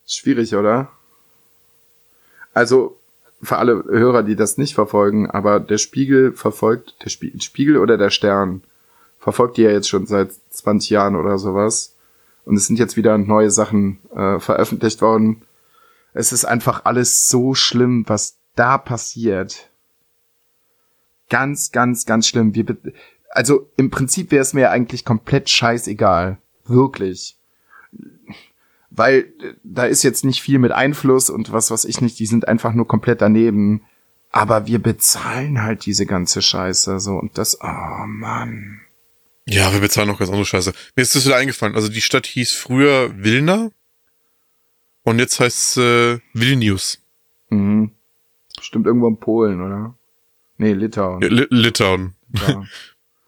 [0.06, 0.92] Schwierig, oder?
[2.54, 3.00] Also,
[3.42, 7.98] für alle Hörer, die das nicht verfolgen, aber der Spiegel verfolgt, der Spie Spiegel oder
[7.98, 8.64] der Stern
[9.20, 11.96] verfolgt die ja jetzt schon seit 20 Jahren oder sowas.
[12.46, 15.42] Und es sind jetzt wieder neue Sachen äh, veröffentlicht worden.
[16.14, 19.70] Es ist einfach alles so schlimm, was da passiert.
[21.30, 22.56] Ganz, ganz, ganz schlimm.
[22.56, 22.66] Wir,
[23.32, 26.38] also im Prinzip wäre es mir eigentlich komplett scheißegal.
[26.66, 27.38] Wirklich.
[28.90, 32.26] Weil äh, da ist jetzt nicht viel mit Einfluss und was weiß ich nicht, die
[32.26, 33.84] sind einfach nur komplett daneben.
[34.32, 38.82] Aber wir bezahlen halt diese ganze Scheiße so und das, oh Mann.
[39.46, 40.74] Ja, wir bezahlen noch ganz andere Scheiße.
[40.96, 41.76] Mir ist das wieder eingefallen.
[41.76, 43.72] Also die Stadt hieß früher Vilna
[45.04, 47.00] und jetzt heißt es äh, Vilnius.
[47.50, 47.92] Mhm.
[48.58, 49.98] Bestimmt irgendwo in Polen, oder?
[50.58, 51.22] Nee, Litauen.
[51.22, 52.16] Ja, Li Litauen.
[52.34, 52.64] Ja.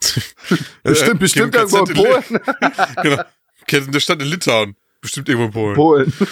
[0.84, 2.24] bestimmt, bestimmt irgendwo in Polen.
[3.02, 3.24] genau.
[3.86, 4.76] In der Stadt in Litauen.
[5.02, 6.12] Bestimmt irgendwo in Polen.
[6.12, 6.14] Polen.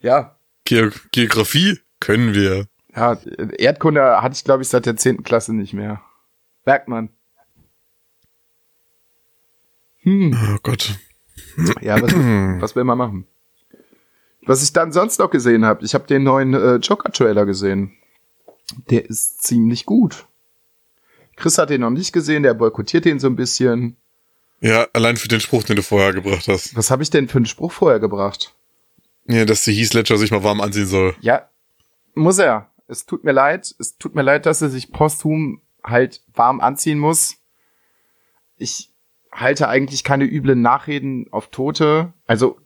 [0.00, 0.36] ja.
[0.64, 2.66] Ge Geografie können wir.
[2.94, 3.16] Ja,
[3.58, 6.02] Erdkunde hatte ich, glaube ich, seit der zehnten Klasse nicht mehr.
[6.64, 7.08] Merkt man.
[10.02, 10.36] Hm.
[10.54, 10.98] Oh Gott.
[11.80, 13.26] Ja, was, was will man machen?
[14.44, 17.92] Was ich dann sonst noch gesehen habe, ich habe den neuen äh, Joker-Trailer gesehen.
[18.90, 20.26] Der ist ziemlich gut.
[21.36, 23.96] Chris hat den noch nicht gesehen, der boykottiert den so ein bisschen.
[24.60, 26.76] Ja, allein für den Spruch, den du vorher gebracht hast.
[26.76, 28.54] Was habe ich denn für einen Spruch vorher gebracht?
[29.26, 31.14] Ja, dass die Heath Ledger sich mal warm anziehen soll.
[31.20, 31.48] Ja,
[32.14, 32.70] muss er.
[32.86, 33.74] Es tut mir leid.
[33.78, 37.36] Es tut mir leid, dass er sich posthum halt warm anziehen muss.
[38.56, 38.90] Ich
[39.32, 42.12] halte eigentlich keine üblen Nachreden auf Tote.
[42.26, 42.58] Also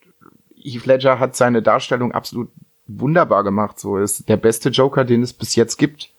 [0.55, 2.51] Heath Ledger hat seine Darstellung absolut
[2.87, 3.79] wunderbar gemacht.
[3.79, 6.13] So ist der beste Joker, den es bis jetzt gibt.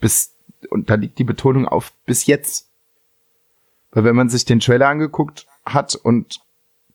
[0.00, 0.33] Bis
[0.70, 2.70] und da liegt die Betonung auf bis jetzt.
[3.90, 6.40] Weil wenn man sich den Trailer angeguckt hat und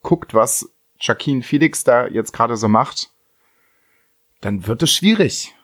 [0.01, 3.11] guckt, was Joaquin Felix da jetzt gerade so macht,
[4.41, 5.55] dann wird es schwierig.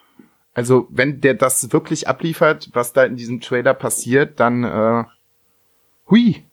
[0.54, 5.04] Also wenn der das wirklich abliefert, was da in diesem Trailer passiert, dann äh,
[6.10, 6.46] hui.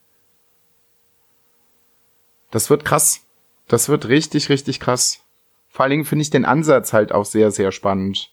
[2.50, 3.24] Das wird krass.
[3.68, 5.24] Das wird richtig, richtig krass.
[5.68, 8.31] Vor allen Dingen finde ich den Ansatz halt auch sehr, sehr spannend.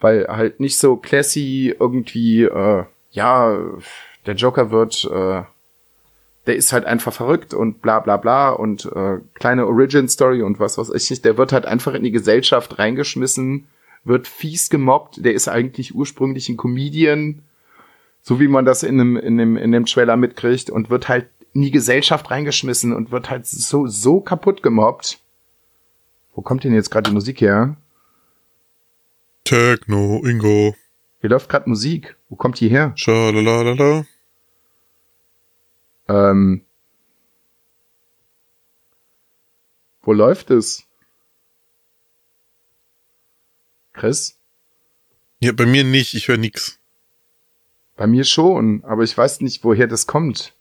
[0.00, 3.58] Weil halt nicht so classy irgendwie, äh, ja,
[4.26, 5.42] der Joker wird, äh,
[6.46, 10.78] der ist halt einfach verrückt und bla bla bla und äh, kleine Origin-Story und was
[10.78, 11.24] weiß ich nicht.
[11.24, 13.68] Der wird halt einfach in die Gesellschaft reingeschmissen,
[14.04, 15.24] wird fies gemobbt.
[15.24, 17.42] Der ist eigentlich ursprünglich ein Comedian,
[18.22, 21.28] so wie man das in dem, in dem, in dem Trailer mitkriegt und wird halt
[21.52, 25.18] in die Gesellschaft reingeschmissen und wird halt so, so kaputt gemobbt.
[26.34, 27.76] Wo kommt denn jetzt gerade die Musik her?
[29.50, 30.76] Techno, Ingo.
[31.20, 32.16] Hier läuft gerade Musik.
[32.28, 32.92] Wo kommt die her?
[32.94, 34.06] Schalalalala.
[36.08, 36.64] Ähm,
[40.02, 40.86] wo läuft es?
[43.92, 44.38] Chris?
[45.40, 46.78] Ja, bei mir nicht, ich höre nix.
[47.96, 50.54] Bei mir schon, aber ich weiß nicht, woher das kommt.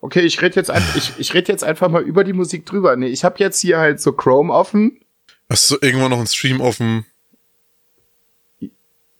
[0.00, 2.96] Okay, ich rede jetzt, ein, ich, ich red jetzt einfach mal über die Musik drüber.
[2.96, 5.04] Nee, ich habe jetzt hier halt so Chrome offen.
[5.50, 7.06] Hast du irgendwann noch einen Stream offen?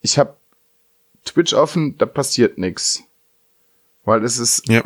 [0.01, 0.37] Ich habe
[1.25, 3.03] Twitch offen, da passiert nix.
[4.05, 4.83] Weil es ist, Ja.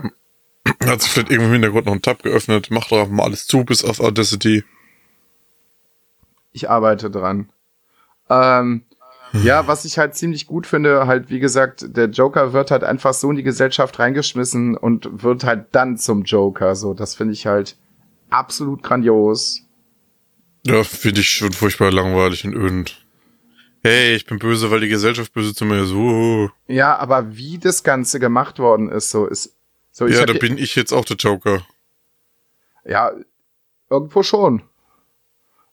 [0.85, 2.69] Hat sich vielleicht irgendwo im Hintergrund noch ein Tab geöffnet.
[2.71, 4.65] Mach doch mal alles zu, bis auf Audacity.
[6.53, 7.49] ich arbeite dran.
[8.29, 8.83] Ähm,
[9.33, 13.15] ja, was ich halt ziemlich gut finde, halt wie gesagt, der Joker wird halt einfach
[13.15, 16.75] so in die Gesellschaft reingeschmissen und wird halt dann zum Joker.
[16.77, 17.77] So, das finde ich halt
[18.31, 19.63] absolut grandios.
[20.65, 23.05] Ja, finde ich schon furchtbar langweilig und öd.
[23.83, 25.91] Hey, ich bin böse, weil die Gesellschaft böse zu mir ist.
[25.91, 26.49] Uh.
[26.69, 29.57] Ja, aber wie das Ganze gemacht worden ist, so ist
[29.91, 30.07] so.
[30.07, 31.67] Ja, da bin ich jetzt auch der Joker.
[32.85, 33.13] ja
[33.91, 34.63] irgendwo schon.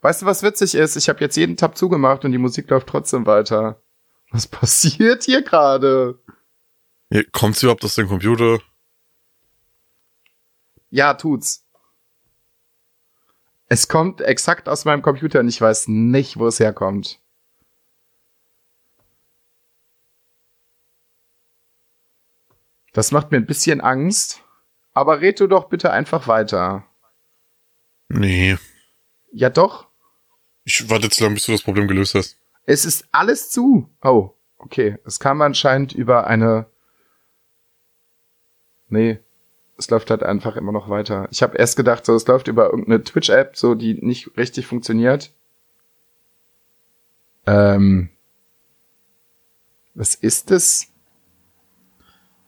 [0.01, 0.95] Weißt du, was witzig ist?
[0.95, 3.81] Ich habe jetzt jeden Tab zugemacht und die Musik läuft trotzdem weiter.
[4.31, 6.19] Was passiert hier gerade?
[7.09, 8.59] Ja, kommt's überhaupt aus dem Computer?
[10.89, 11.65] Ja, tut's.
[13.71, 17.19] Es kommt exakt aus meinem Computer und ich weiß nicht, wo es herkommt.
[22.93, 24.43] Das macht mir ein bisschen Angst.
[24.93, 26.83] Aber red du doch bitte einfach weiter.
[28.09, 28.57] Nee.
[29.31, 29.87] Ja doch.
[30.63, 32.37] Ich warte jetzt lang, bis du das Problem gelöst hast.
[32.65, 33.87] Es ist alles zu.
[34.01, 34.97] Oh, okay.
[35.05, 36.65] Es kam anscheinend über eine.
[38.87, 39.19] Nee,
[39.79, 41.27] es läuft halt einfach immer noch weiter.
[41.31, 45.31] Ich habe erst gedacht, so es läuft über irgendeine Twitch-App, so die nicht richtig funktioniert.
[47.47, 48.09] Ähm,
[49.95, 50.87] was ist es?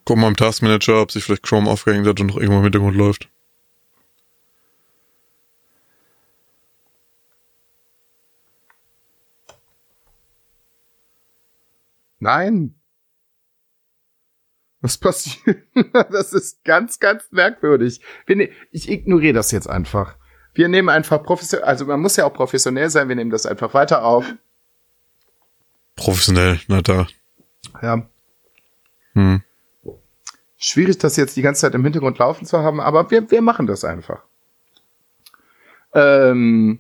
[0.06, 2.96] Guck mal im Taskmanager, ob sich vielleicht Chrome aufgehängt hat und noch irgendwo im Hintergrund
[2.96, 3.30] läuft.
[12.20, 12.76] Nein.
[14.82, 15.58] Was passiert?
[16.12, 18.02] Das ist ganz, ganz merkwürdig.
[18.28, 20.15] Ne ich ignoriere das jetzt einfach.
[20.54, 23.74] Wir nehmen einfach professionell, also man muss ja auch professionell sein, wir nehmen das einfach
[23.74, 24.26] weiter auf.
[25.96, 27.08] Professionell, na da.
[27.82, 28.06] Ja.
[29.13, 29.44] Hm.
[30.58, 33.67] Schwierig, das jetzt die ganze Zeit im Hintergrund laufen zu haben, aber wir, wir machen
[33.67, 34.24] das einfach.
[35.94, 36.80] Ähm,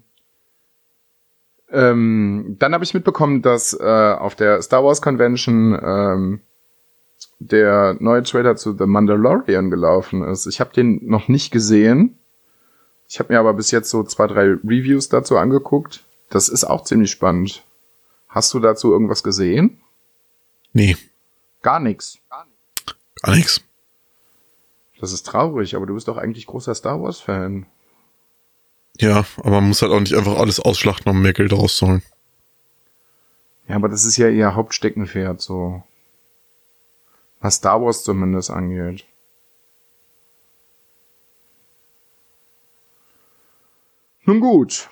[1.69, 6.41] ähm, dann habe ich mitbekommen, dass äh, auf der Star Wars Convention ähm,
[7.49, 10.45] der neue Trailer zu The Mandalorian gelaufen ist.
[10.45, 12.17] Ich habe den noch nicht gesehen.
[13.07, 16.05] Ich habe mir aber bis jetzt so zwei, drei Reviews dazu angeguckt.
[16.29, 17.65] Das ist auch ziemlich spannend.
[18.29, 19.81] Hast du dazu irgendwas gesehen?
[20.73, 20.95] Nee,
[21.61, 22.17] Gar nichts.
[23.21, 23.61] gar nichts.
[24.99, 27.65] Das ist traurig, aber du bist doch eigentlich großer Star Wars Fan.
[28.99, 32.03] Ja, aber man muss halt auch nicht einfach alles ausschlachten, um mehr Geld rauszuholen.
[33.67, 35.83] Ja, aber das ist ja ihr Hauptsteckenpferd, so.
[37.41, 39.05] Was Star Wars zumindest angeht.
[44.25, 44.89] Nun gut.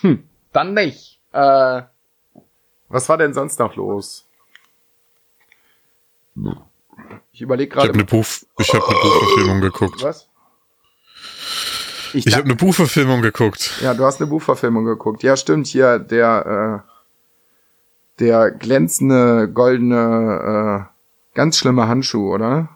[0.00, 1.20] Hm, dann nicht.
[1.32, 1.82] Äh,
[2.88, 4.26] was war denn sonst noch los?
[7.32, 7.98] Ich überlege Ich habe gerade.
[7.98, 8.26] eine Buch,
[8.58, 10.02] ich habe eine Buchverfilmung geguckt.
[10.02, 10.28] Was?
[12.12, 13.80] Ich dacht- habe eine Buchverfilmung geguckt.
[13.80, 15.22] Ja, du hast eine Buchverfilmung geguckt.
[15.24, 20.93] Ja, stimmt, hier der, äh, der glänzende, goldene, äh,
[21.34, 22.68] ganz schlimme Handschuh, oder?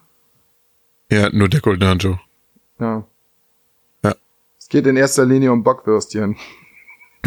[1.11, 2.19] Ja, nur der goldene Handschuh.
[2.79, 3.07] Ja.
[4.05, 4.15] Ja.
[4.59, 6.37] Es geht in erster Linie um Bockwürstchen.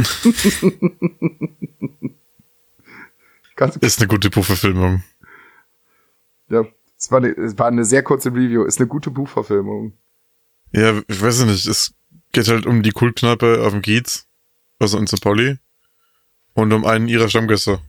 [3.56, 5.04] ganz, Ist eine gute Buchverfilmung.
[6.50, 6.66] ja,
[6.98, 8.64] es war, eine, es war eine sehr kurze Review.
[8.64, 9.94] Ist eine gute Buchverfilmung.
[10.72, 11.94] Ja, ich weiß nicht, es
[12.32, 14.28] geht halt um die Kultkneipe auf dem Kiez,
[14.80, 15.22] also in St.
[15.22, 15.58] Pauli,
[16.54, 17.80] und um einen ihrer Stammgäste.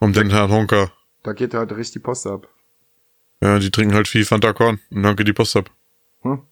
[0.00, 0.90] Um den Herrn Honker.
[1.24, 2.48] Da geht halt richtig die Post ab.
[3.40, 5.70] Ja, die trinken halt viel Fanta Korn und dann geht die Post ab.
[6.22, 6.42] Hm?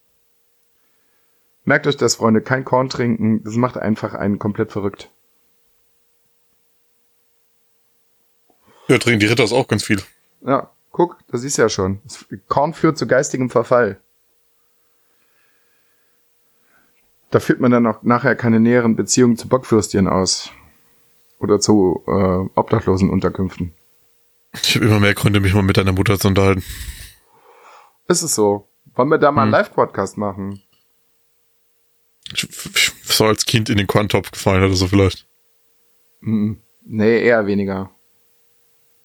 [1.64, 2.40] Merkt euch das, Freunde.
[2.40, 3.44] Kein Korn trinken.
[3.44, 5.10] Das macht einfach einen komplett verrückt.
[8.88, 10.02] Ja, trinken die Ritters auch ganz viel.
[10.40, 12.00] Ja, guck, das du ja schon.
[12.48, 14.00] Korn führt zu geistigem Verfall.
[17.30, 20.50] Da führt man dann auch nachher keine näheren Beziehungen zu Bockwürstchen aus.
[21.38, 23.74] Oder zu äh, Obdachlosenunterkünften.
[24.54, 26.62] Ich habe immer mehr Gründe, mich mal mit deiner Mutter zu unterhalten.
[28.08, 28.68] Ist es so?
[28.94, 29.58] Wollen wir da mal einen Hm.
[29.60, 30.62] Live-Podcast machen?
[32.32, 35.26] Ich, ich so als Kind in den Korntopf gefallen oder so vielleicht.
[36.20, 37.90] Nee, eher weniger.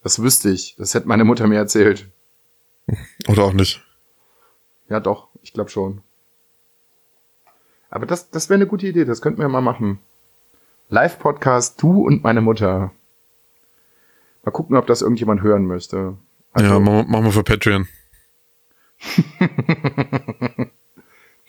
[0.03, 0.75] Das wüsste ich.
[0.77, 2.09] Das hätte meine Mutter mir erzählt.
[3.27, 3.83] Oder auch nicht.
[4.89, 5.29] Ja, doch.
[5.41, 6.01] Ich glaube schon.
[7.89, 9.05] Aber das, das wäre eine gute Idee.
[9.05, 9.99] Das könnten wir mal machen.
[10.89, 12.91] Live-Podcast, du und meine Mutter.
[14.47, 16.15] Mal gucken, ob das irgendjemand hören möchte.
[16.53, 17.85] Also, ja, machen wir- für Patreon.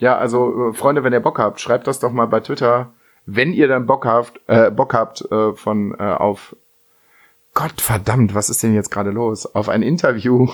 [0.00, 2.92] Ja, also äh, Freunde, wenn ihr Bock habt, schreibt das doch mal bei Twitter,
[3.26, 6.54] wenn ihr dann Bock habt, äh, Bock habt äh, von äh, auf
[7.54, 9.52] Gott verdammt, was ist denn jetzt gerade los?
[9.56, 10.48] Auf ein Interview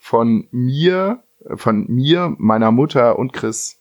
[0.00, 1.22] von mir,
[1.54, 3.78] von mir, meiner Mutter und Chris.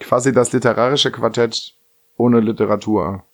[0.00, 1.74] Quasi das literarische Quartett
[2.18, 3.24] ohne Literatur.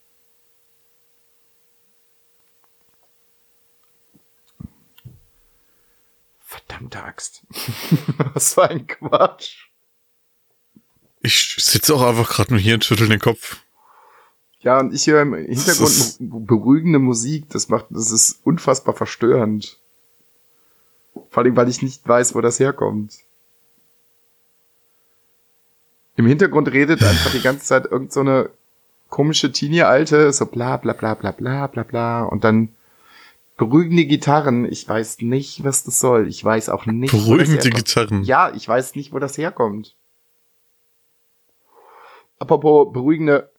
[6.66, 7.42] Verdammte Axt.
[8.34, 9.68] Was für ein Quatsch.
[11.20, 13.58] Ich sitze auch einfach gerade nur hier und schüttel den Kopf.
[14.60, 17.48] Ja, und ich höre im Hintergrund beruhigende Musik.
[17.50, 19.78] Das macht, das ist unfassbar verstörend.
[21.30, 23.14] Vor allem, weil ich nicht weiß, wo das herkommt.
[26.16, 28.50] Im Hintergrund redet einfach die ganze Zeit irgend so eine
[29.08, 32.70] komische Teenie-Alte, so bla bla bla bla bla bla bla und dann
[33.56, 34.70] beruhigende Gitarren.
[34.70, 36.28] Ich weiß nicht, was das soll.
[36.28, 37.70] Ich weiß auch nicht, Beruhigende.
[37.70, 38.24] Gitarren.
[38.24, 39.96] Ja, ich weiß nicht, wo das herkommt.
[42.38, 43.50] Apropos beruhigende.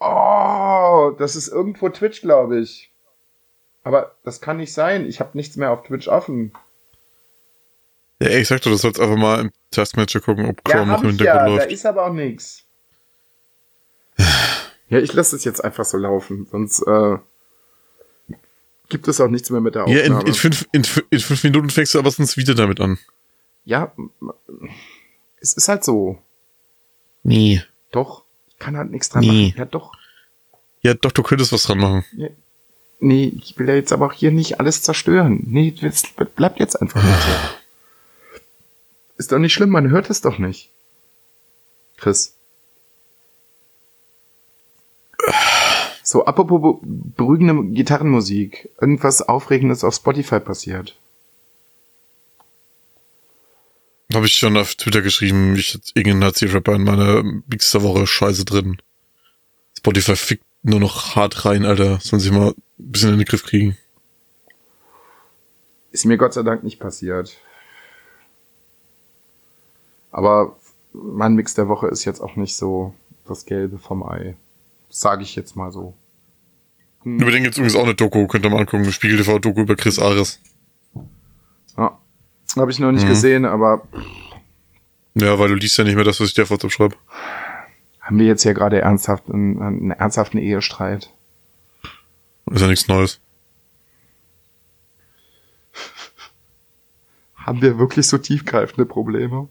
[0.00, 2.92] Oh, das ist irgendwo Twitch, glaube ich.
[3.84, 5.06] Aber das kann nicht sein.
[5.06, 6.52] Ich habe nichts mehr auf Twitch offen.
[8.20, 10.86] Ja, ey, ich sag doch, du sollst einfach mal im Taskmanager gucken, ob Ja, Chrome
[10.88, 11.46] noch hab im Hintergrund ja.
[11.46, 11.72] Da läuft.
[11.72, 12.64] ist aber auch nichts.
[14.90, 16.46] Ja, ich lasse es jetzt einfach so laufen.
[16.50, 17.18] Sonst äh,
[18.88, 20.20] gibt es auch nichts mehr mit der Ja, Aufnahme.
[20.22, 22.98] in, in, fünf, in, in fünf Minuten fängst du aber sonst wieder damit an.
[23.64, 23.92] ja,
[25.40, 26.18] es ist halt so.
[27.22, 27.62] Nee.
[27.92, 29.48] Doch, ich kann halt nichts dran Nee.
[29.48, 29.54] machen.
[29.58, 29.92] Ja, doch.
[30.82, 32.04] Ja, doch, du könntest was dran machen.
[33.00, 35.42] Nee, ich will ja jetzt aber auch hier nicht alles zerstören.
[35.46, 36.02] Nee, das
[36.36, 38.40] bleibt jetzt einfach nicht so.
[39.16, 40.70] Ist doch nicht schlimm, man hört es doch nicht.
[41.96, 42.34] Chris.
[46.10, 48.70] So, apropos beruhigende Gitarrenmusik.
[48.80, 50.96] Irgendwas Aufregendes auf Spotify passiert.
[54.14, 58.06] Habe ich schon auf Twitter geschrieben, ich hatte irgendeinen Nazi-Rapper in meiner Mix der Woche
[58.06, 58.80] Scheiße drin.
[59.76, 62.00] Spotify fickt nur noch hart rein, Alter.
[62.00, 63.76] Sollen sich mal ein bisschen in den Griff kriegen.
[65.92, 67.36] Ist mir Gott sei Dank nicht passiert.
[70.10, 70.56] Aber
[70.94, 72.94] mein Mix der Woche ist jetzt auch nicht so
[73.26, 74.36] das Gelbe vom Ei.
[74.98, 75.94] Sage ich jetzt mal so.
[77.04, 77.20] Hm.
[77.20, 78.90] Über den gibt's übrigens auch eine Doku, könnt ihr mal angucken.
[78.90, 80.40] Spiegel TV Doku über Chris Ares.
[81.76, 82.00] Ja.
[82.56, 83.10] Habe ich noch nicht mhm.
[83.10, 83.86] gesehen, aber.
[85.14, 86.96] Ja, weil du liest ja nicht mehr das, was ich dir auf WhatsApp schreibe.
[88.00, 91.12] Haben wir jetzt hier gerade ernsthaft einen, einen ernsthaften Ehestreit?
[92.50, 93.20] Ist ja nichts Neues.
[97.36, 99.48] Haben wir wirklich so tiefgreifende Probleme?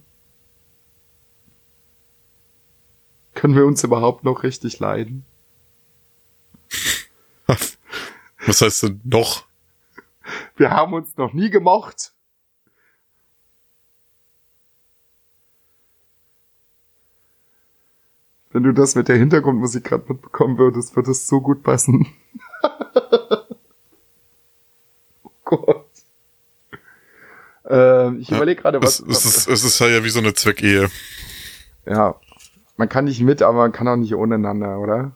[3.34, 5.24] Können wir uns überhaupt noch richtig leiden?
[8.46, 9.46] Was heißt denn noch?
[10.56, 12.14] Wir haben uns noch nie gemocht.
[18.52, 22.08] Wenn du das mit der Hintergrundmusik gerade mitbekommen würdest, würde es so gut passen.
[25.24, 25.86] oh Gott.
[27.70, 29.00] Äh, ich ja, überlege gerade, was.
[29.02, 30.90] Es, es, ist, es ist ja wie so eine Zweckehe.
[31.86, 32.16] Ja.
[32.78, 35.12] Man kann nicht mit, aber man kann auch nicht ohne einander, oder?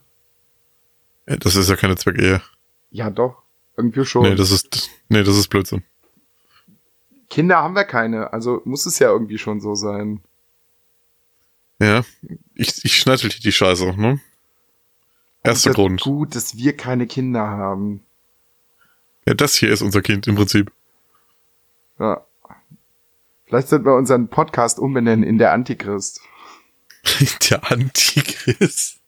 [1.26, 2.42] Das ist ja keine Zweckehe.
[2.90, 3.42] Ja, doch.
[3.78, 4.24] Irgendwie schon.
[4.24, 5.84] Nee, das ist, nee, das ist Blödsinn.
[7.30, 10.22] Kinder haben wir keine, also muss es ja irgendwie schon so sein.
[11.80, 12.04] Ja,
[12.54, 14.20] ich, ich schneitel die Scheiße, ne?
[15.44, 16.02] Erster Grund.
[16.02, 18.04] Gut, dass wir keine Kinder haben.
[19.26, 20.72] Ja, das hier ist unser Kind im Prinzip.
[21.98, 22.26] Ja.
[23.46, 26.22] Vielleicht sollten wir unseren Podcast umbenennen in der Antichrist.
[27.50, 29.01] der Antichrist?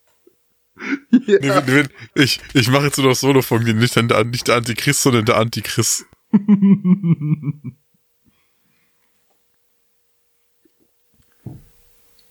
[1.28, 1.62] Ja.
[1.66, 1.84] Nee,
[2.16, 5.26] ich ich mache jetzt nur noch Solo von dir, nicht, der, nicht der Antichrist, sondern
[5.26, 6.06] der Antichrist.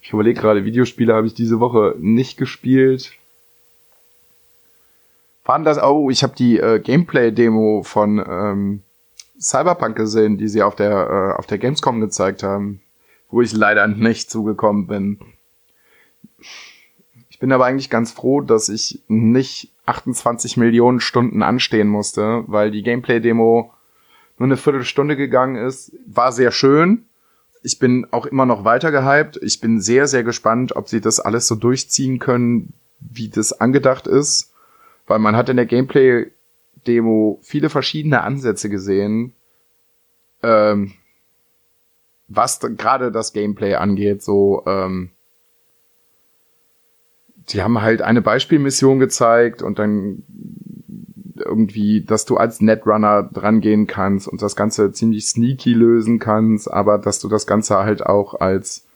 [0.01, 3.13] Ich überlege gerade, Videospiele habe ich diese Woche nicht gespielt.
[5.45, 8.83] Fand das, oh, ich habe die äh, Gameplay-Demo von ähm,
[9.41, 12.81] Cyberpunk gesehen, die sie auf der, äh, auf der Gamescom gezeigt haben,
[13.31, 15.19] wo ich leider nicht zugekommen bin.
[17.43, 22.85] Bin aber eigentlich ganz froh, dass ich nicht 28 Millionen Stunden anstehen musste, weil die
[22.85, 23.75] Gameplay-Demo
[24.39, 25.93] nur eine Viertelstunde gegangen ist.
[26.07, 27.05] War sehr schön,
[27.65, 29.41] ich bin auch immer noch weiter gehypt.
[29.43, 34.07] Ich bin sehr, sehr gespannt, ob sie das alles so durchziehen können, wie das angedacht
[34.07, 34.53] ist.
[35.09, 39.33] Weil man hat in der Gameplay-Demo viele verschiedene Ansätze gesehen,
[40.45, 40.93] ähm,
[42.29, 44.23] was gerade das Gameplay angeht.
[44.23, 45.11] So, ähm,
[47.49, 50.23] die haben halt eine Beispielmission gezeigt und dann
[51.37, 56.99] irgendwie, dass du als Netrunner drangehen kannst und das Ganze ziemlich sneaky lösen kannst, aber
[56.99, 58.87] dass du das Ganze halt auch als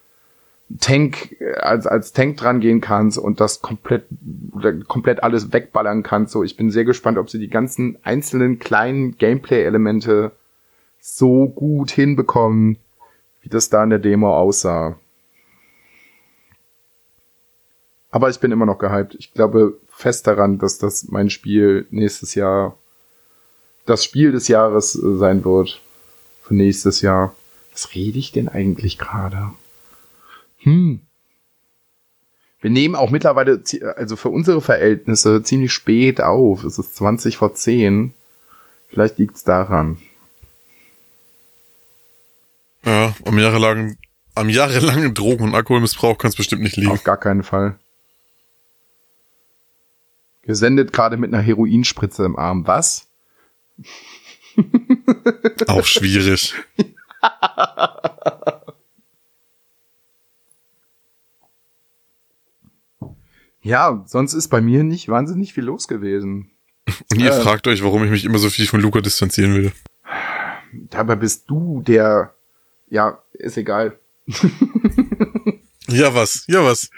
[0.80, 4.06] Tank, als, als Tank drangehen kannst und das komplett,
[4.88, 6.32] komplett alles wegballern kannst.
[6.32, 10.32] So, ich bin sehr gespannt, ob sie die ganzen einzelnen kleinen Gameplay-Elemente
[11.00, 12.78] so gut hinbekommen,
[13.42, 14.98] wie das da in der Demo aussah.
[18.16, 19.14] Aber ich bin immer noch gehypt.
[19.18, 22.78] Ich glaube, fest daran, dass das mein Spiel nächstes Jahr
[23.84, 25.82] das Spiel des Jahres äh, sein wird.
[26.42, 27.36] Für nächstes Jahr.
[27.72, 29.50] Was rede ich denn eigentlich gerade?
[30.60, 31.00] Hm.
[32.62, 33.62] Wir nehmen auch mittlerweile,
[33.96, 36.64] also für unsere Verhältnisse, ziemlich spät auf.
[36.64, 38.14] Es ist 20 vor 10.
[38.88, 39.98] Vielleicht liegt's daran.
[42.82, 43.98] Ja, am jahrelangen,
[44.34, 46.92] am jahrelangen Drogen- und Alkoholmissbrauch kann es bestimmt nicht liegen.
[46.92, 47.78] Auf gar keinen Fall.
[50.46, 52.66] Gesendet gerade mit einer Heroinspritze im Arm.
[52.68, 53.08] Was?
[55.66, 56.54] Auch schwierig.
[63.60, 66.52] ja, sonst ist bei mir nicht wahnsinnig viel los gewesen.
[67.10, 69.72] Und ihr äh, fragt euch, warum ich mich immer so viel von Luca distanzieren will.
[70.90, 72.34] Dabei bist du der,
[72.88, 73.98] ja, ist egal.
[75.88, 76.44] ja, was?
[76.46, 76.88] Ja, was?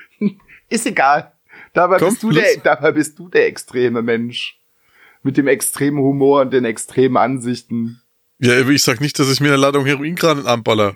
[0.68, 1.32] Ist egal.
[1.74, 4.60] Dabei, Komm, bist du der, dabei bist du der extreme Mensch.
[5.22, 8.00] Mit dem extremen Humor und den extremen Ansichten.
[8.38, 10.94] Ja, ich sag nicht, dass ich mir eine Ladung Heroin gerade anballer.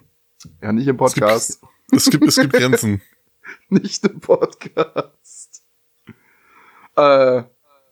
[0.63, 1.61] Ja, nicht im Podcast.
[1.91, 3.03] Es gibt, es gibt, es gibt Grenzen.
[3.69, 5.63] nicht im Podcast.
[6.97, 7.43] Äh,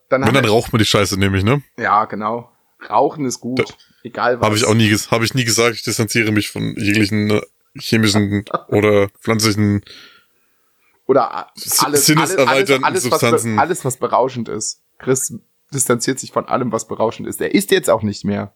[0.08, 1.62] dann Und dann raucht man die Scheiße nämlich, ne?
[1.78, 2.50] ja, genau.
[2.88, 3.58] Rauchen ist gut.
[3.60, 3.64] Da-
[4.02, 4.46] Egal was.
[4.46, 5.74] Habe ich auch nie, hab ich nie gesagt.
[5.76, 7.40] Ich distanziere mich von jeglichen äh,
[7.78, 9.82] chemischen oder pflanzlichen.
[11.10, 12.36] Oder alles, alles, alles,
[12.84, 14.80] alles, was, alles, was berauschend ist.
[14.98, 15.34] Chris
[15.74, 17.40] distanziert sich von allem, was berauschend ist.
[17.40, 18.54] Er isst jetzt auch nicht mehr.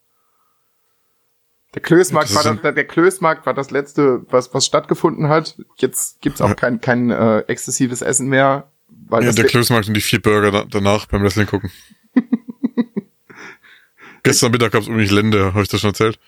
[1.75, 5.57] Der Klößmarkt, Das war das, der Klößmarkt war das letzte, was, was stattgefunden hat.
[5.79, 6.55] Jetzt gibt's auch Ja.
[6.55, 8.71] kein, kein äh, exzessives Essen mehr.
[8.87, 11.73] Weil Ja, der Klößmarkt und die vier Burger da, danach beim Wrestling gucken.
[14.23, 16.21] Gestern Mittag gab's übrigens Lende, habe ich das schon erzählt.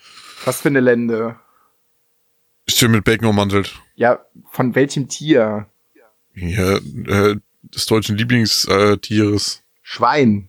[0.45, 1.37] was für eine Lende.
[2.69, 3.81] Schön mit Bacon ummantelt.
[3.95, 4.19] Ja,
[4.51, 5.69] von welchem Tier?
[6.37, 9.63] Ja, äh, des deutschen Lieblingstieres.
[9.83, 10.49] Schwein.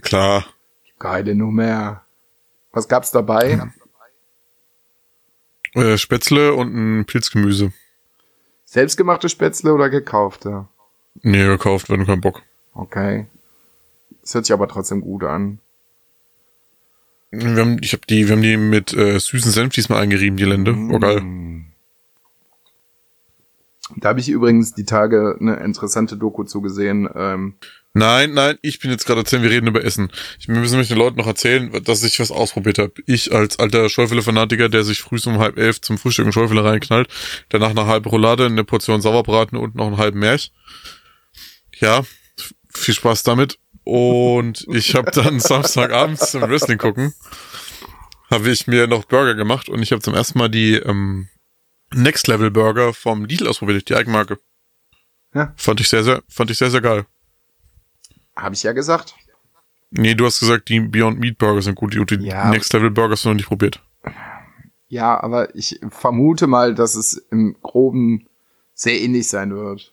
[0.00, 0.46] Klar.
[0.98, 2.02] Geile Nummer.
[2.72, 3.60] Was gab's dabei?
[5.74, 7.72] Äh, Spätzle und ein Pilzgemüse.
[8.64, 10.66] Selbstgemachte Spätzle oder gekaufte?
[11.20, 12.42] Nee, gekauft, wenn du keinen Bock.
[12.72, 13.26] Okay.
[14.22, 15.58] Das hört sich aber trotzdem gut an.
[17.30, 20.44] Wir haben, ich hab die, wir haben die mit äh, süßen Senf diesmal eingerieben, die
[20.44, 20.74] Lende.
[20.74, 21.22] War geil.
[23.96, 27.08] Da habe ich übrigens die Tage eine interessante Doku zugesehen.
[27.14, 27.54] Ähm,
[27.94, 30.10] Nein, nein, ich bin jetzt gerade erzählen, wir reden über Essen.
[30.38, 32.94] Ich wir müssen nämlich den Leuten noch erzählen, dass ich was ausprobiert habe.
[33.04, 37.08] Ich als alter Schäufele-Fanatiker, der sich früh um halb elf zum Frühstück in Schäufele reinknallt,
[37.50, 40.52] danach eine halbe Roulade, eine Portion Sauerbraten und noch einen halben Märch.
[41.80, 42.02] Ja,
[42.72, 43.58] viel Spaß damit.
[43.84, 47.12] Und ich habe dann Samstagabends zum Wrestling gucken,
[48.30, 51.28] habe ich mir noch Burger gemacht und ich habe zum ersten Mal die ähm,
[51.94, 54.38] Next Level Burger vom Lidl ausprobiert, die Eigenmarke.
[55.34, 55.52] Ja.
[55.56, 57.06] Fand ich sehr, sehr, fand ich sehr, sehr geil.
[58.36, 59.14] habe ich ja gesagt.
[59.90, 62.48] Nee, du hast gesagt, die Beyond Meat Burger sind gut, die, Ja.
[62.50, 63.82] Next Level Burger hast du noch nicht probiert.
[64.88, 68.26] Ja, aber ich vermute mal, dass es im Groben
[68.74, 69.92] sehr ähnlich sein wird.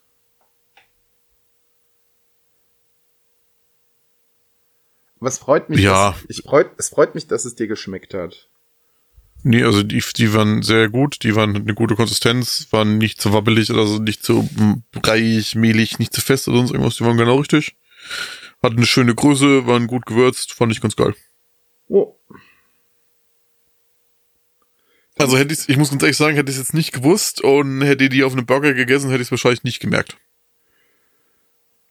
[5.19, 5.79] Was freut mich?
[5.81, 6.11] Ja.
[6.11, 8.48] Dass, ich freut, es freut mich, dass es dir geschmeckt hat.
[9.43, 13.31] Nee, also die, die waren sehr gut, die waren eine gute Konsistenz, waren nicht zu
[13.33, 17.05] wabbelig oder so, nicht zu mm, breiig, mehlig, nicht zu fest oder sonst irgendwas, die
[17.05, 17.75] waren genau richtig.
[18.61, 21.15] Hatten eine schöne Größe, waren gut gewürzt, fand ich ganz geil.
[21.87, 22.15] Oh.
[25.17, 27.81] Also hätte ich ich muss ganz ehrlich sagen, hätte ich es jetzt nicht gewusst und
[27.81, 30.17] hätte ich die auf einem Burger gegessen, hätte ich es wahrscheinlich nicht gemerkt.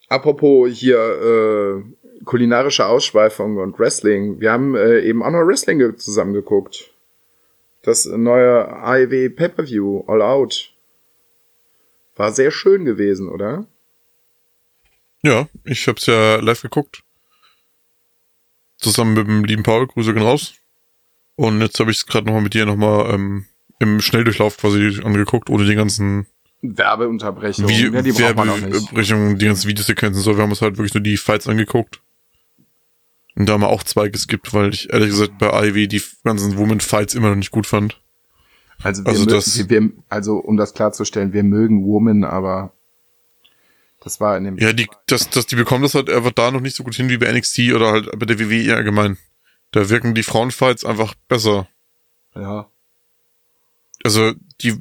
[0.08, 4.40] Apropos hier äh, kulinarische Ausschweifung und Wrestling.
[4.40, 6.90] Wir haben äh, eben auch noch Wrestling ge- zusammen geguckt.
[7.82, 10.72] Das neue AEW Pay-Per-View All Out.
[12.16, 13.66] War sehr schön gewesen, oder?
[15.22, 17.02] Ja, ich hab's ja live geguckt.
[18.76, 20.54] Zusammen mit dem lieben Paul, Grüße gehen raus.
[21.36, 23.46] Und jetzt habe ich es gerade nochmal mit dir nochmal ähm,
[23.78, 26.26] im Schnelldurchlauf quasi angeguckt, ohne die ganzen
[26.62, 27.68] Werbeunterbrechung.
[27.68, 28.18] Wie ja, die.
[28.18, 30.36] Werbebrechungen, die ganzen Videosequenzen so.
[30.36, 32.00] Wir haben uns halt wirklich nur die Fights angeguckt.
[33.38, 36.56] Und da haben wir auch zwei geskippt, weil ich ehrlich gesagt bei Ivy die ganzen
[36.58, 38.00] Woman-Fights immer noch nicht gut fand.
[38.82, 42.72] Also, wir, also mö- das- wir, also um das klarzustellen, wir mögen Woman, aber
[44.00, 46.60] das war in dem Ja, die, das, das, die bekommen das halt einfach da noch
[46.60, 49.18] nicht so gut hin wie bei NXT oder halt bei der WWE allgemein.
[49.70, 51.68] Da wirken die Frauenfights einfach besser.
[52.34, 52.68] ja.
[54.04, 54.74] also die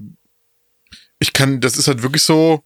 [1.19, 2.63] ich kann das ist halt wirklich so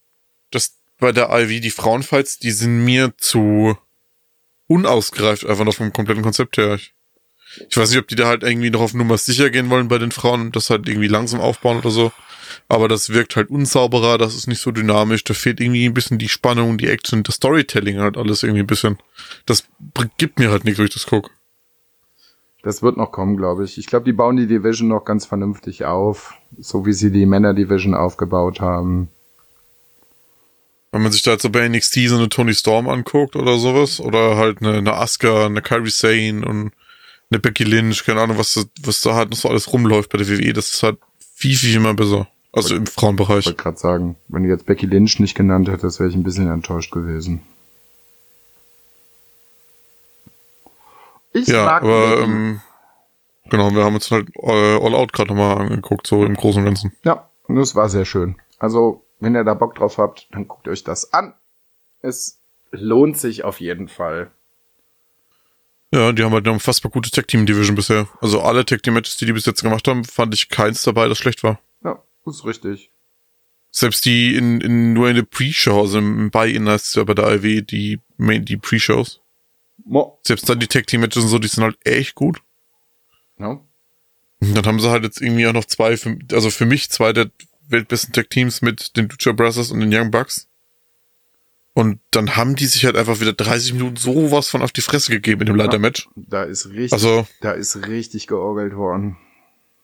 [0.52, 3.78] dass bei der IV die Frauenfights die sind mir zu
[4.72, 6.94] unausgereift einfach noch vom kompletten Konzept her ich,
[7.70, 9.98] ich weiß nicht ob die da halt irgendwie noch auf Nummer sicher gehen wollen bei
[9.98, 12.12] den Frauen und das halt irgendwie langsam aufbauen oder so
[12.68, 16.18] aber das wirkt halt unsauberer das ist nicht so dynamisch da fehlt irgendwie ein bisschen
[16.18, 18.98] die Spannung die Action das Storytelling halt alles irgendwie ein bisschen
[19.46, 19.66] das
[20.18, 21.30] gibt mir halt nichts durch das guck
[22.64, 23.78] Das wird noch kommen, glaube ich.
[23.80, 27.96] Ich glaube, die bauen die Division noch ganz vernünftig auf, so wie sie die Männer-Division
[27.96, 29.10] aufgebaut haben.
[30.92, 34.00] Wenn man sich da jetzt so bei NXT so eine Tony Storm anguckt oder sowas,
[34.02, 36.72] oder halt eine, eine Asuka, eine Kairi Sane und
[37.30, 40.18] eine Becky Lynch, keine Ahnung, was, da- was da halt noch so alles rumläuft bei
[40.18, 40.98] der WWE, das ist halt
[41.36, 42.28] viel, viel immer besser.
[42.52, 43.46] Also im Ich Frauenbereich.
[43.46, 46.52] wollte gerade sagen, wenn du jetzt Becky Lynch nicht genannt hättest, wäre ich ein bisschen
[46.52, 47.42] enttäuscht gewesen.
[51.34, 52.60] Ich Ja, mag aber ähm,
[53.50, 56.66] genau, wir haben uns halt äh, All Out gerade nochmal angeguckt, so im Großen und
[56.66, 56.92] Ganzen.
[57.06, 58.36] Ja, und es war sehr schön.
[58.60, 61.34] Also, wenn ihr da Bock drauf habt, dann guckt euch das an.
[62.02, 62.40] Es
[62.72, 64.32] lohnt sich auf jeden Fall.
[65.94, 68.08] Ja, die haben halt eine unfassbar gute Tag Team Division bisher.
[68.20, 71.08] Also alle Tag Team Matches, die die bis jetzt gemacht haben, fand ich keins dabei,
[71.08, 71.60] das schlecht war.
[71.84, 72.90] Ja, ist richtig.
[73.70, 77.26] Selbst die in, in nur in der Pre-Show, also im Buy-In heißt ja bei der
[77.26, 79.22] AW, die Main, die Pre-Shows.
[79.86, 82.42] Mo Selbst dann die Tag Team Matches und so, die sind halt echt gut.
[83.38, 83.62] ja.
[84.44, 87.14] Und dann haben sie halt jetzt irgendwie auch noch zwei, für, also für mich zwei
[87.14, 87.30] der
[87.68, 90.48] weltbesten Tag Teams mit den Lucha Brothers und den Young Bucks.
[91.74, 95.12] Und dann haben die sich halt einfach wieder 30 Minuten sowas von auf die Fresse
[95.12, 96.10] gegeben in dem Leitermatch.
[96.16, 99.16] Da ist richtig, Also, da ist richtig georgelt worden.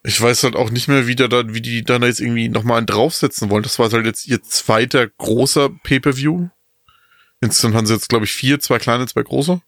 [0.04, 2.88] ich weiß halt auch nicht mehr, wie, da, wie die dann jetzt irgendwie nochmal einen
[2.88, 3.64] draufsetzen wollen.
[3.64, 6.50] Das war halt jetzt ihr zweiter großer Pay-Per-View.
[7.40, 9.62] Insgesamt haben sie jetzt, glaube ich, vier, zwei kleine, zwei große.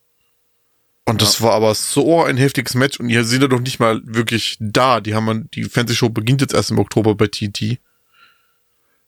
[1.05, 4.01] Und das war aber so ein heftiges Match und die sind ja doch nicht mal
[4.03, 4.99] wirklich da.
[5.01, 7.79] Die haben man, die Fernsehshow beginnt jetzt erst im Oktober bei TNT.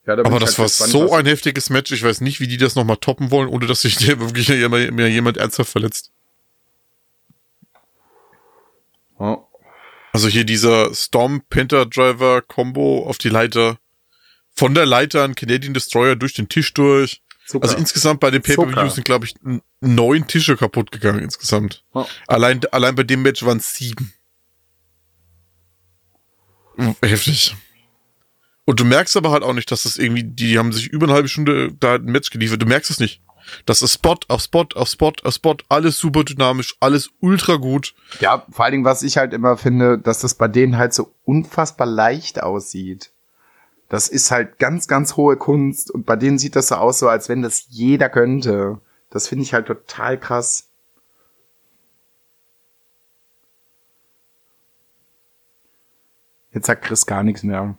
[0.07, 1.91] Ja, da Aber das halt war so ein heftiges Match.
[1.91, 4.91] Ich weiß nicht, wie die das nochmal toppen wollen, ohne dass sich der wirklich jemand,
[4.91, 6.11] mehr jemand ernsthaft verletzt.
[9.19, 9.45] Ja.
[10.13, 13.77] Also hier dieser Storm Panther Driver Combo auf die Leiter.
[14.53, 17.21] Von der Leiter an Canadian Destroyer durch den Tisch durch.
[17.45, 17.63] Zucker.
[17.63, 18.41] Also insgesamt bei den.
[18.41, 19.35] Pay-Per-Views sind, glaube ich,
[19.79, 21.83] neun Tische kaputt gegangen insgesamt.
[21.93, 22.07] Ja.
[22.27, 24.13] Allein, allein bei dem Match waren es sieben.
[27.01, 27.55] Heftig.
[28.65, 31.13] Und du merkst aber halt auch nicht, dass das irgendwie, die haben sich über eine
[31.13, 32.61] halbe Stunde da ein Match geliefert.
[32.61, 33.21] Du merkst es nicht.
[33.65, 37.95] Das ist Spot auf Spot auf Spot auf Spot, alles super dynamisch, alles ultra gut.
[38.19, 41.13] Ja, vor allen Dingen, was ich halt immer finde, dass das bei denen halt so
[41.25, 43.11] unfassbar leicht aussieht.
[43.89, 47.09] Das ist halt ganz, ganz hohe Kunst und bei denen sieht das so aus, so
[47.09, 48.79] als wenn das jeder könnte.
[49.09, 50.69] Das finde ich halt total krass.
[56.53, 57.75] Jetzt sagt Chris gar nichts mehr.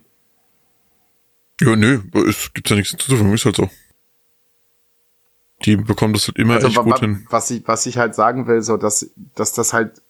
[1.64, 3.70] Ja, nö, es gibt ja nichts hinzuzufügen, ist halt so.
[5.64, 7.26] Die bekommen das halt immer echt wa- gut wa- hin.
[7.30, 10.02] was ich, was ich halt sagen will, so, dass, dass das halt,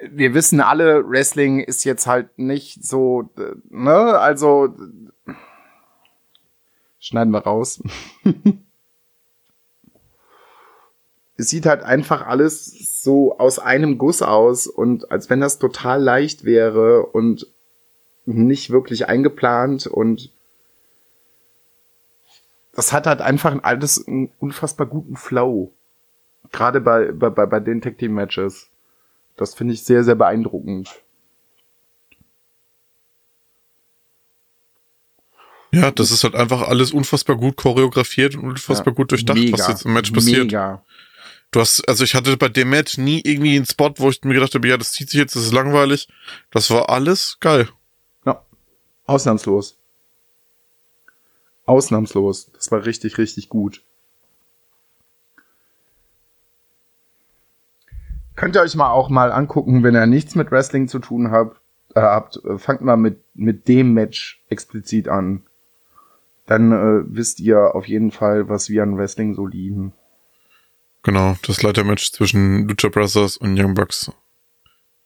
[0.00, 3.30] wir wissen alle, Wrestling ist jetzt halt nicht so,
[3.70, 4.74] ne, also,
[6.98, 7.80] schneiden wir raus.
[11.36, 16.02] es sieht halt einfach alles so aus einem Guss aus und als wenn das total
[16.02, 17.46] leicht wäre und
[18.24, 20.30] nicht wirklich eingeplant und
[22.74, 25.72] das hat halt einfach alles einen unfassbar guten Flow.
[26.50, 28.68] Gerade bei, bei, bei, den Tag Team Matches.
[29.36, 30.88] Das finde ich sehr, sehr beeindruckend.
[35.70, 39.56] Ja, das ist halt einfach alles unfassbar gut choreografiert und unfassbar Ja, gut durchdacht, mega,
[39.56, 40.44] was jetzt im Match passiert.
[40.44, 40.84] Mega.
[41.50, 44.34] Du hast, also ich hatte bei dem Match nie irgendwie einen Spot, wo ich mir
[44.34, 46.08] gedacht habe, ja, das zieht sich jetzt, das ist langweilig.
[46.50, 47.68] Das war alles geil.
[49.12, 49.76] Ausnahmslos.
[51.66, 52.50] Ausnahmslos.
[52.52, 53.82] Das war richtig, richtig gut.
[58.36, 61.60] Könnt ihr euch mal auch mal angucken, wenn ihr nichts mit Wrestling zu tun habt,
[61.94, 65.42] äh, habt äh, fangt mal mit, mit dem Match explizit an.
[66.46, 69.92] Dann äh, wisst ihr auf jeden Fall, was wir an Wrestling so lieben.
[71.02, 74.10] Genau, das Leitermatch zwischen Lucha Brothers und Young Bucks.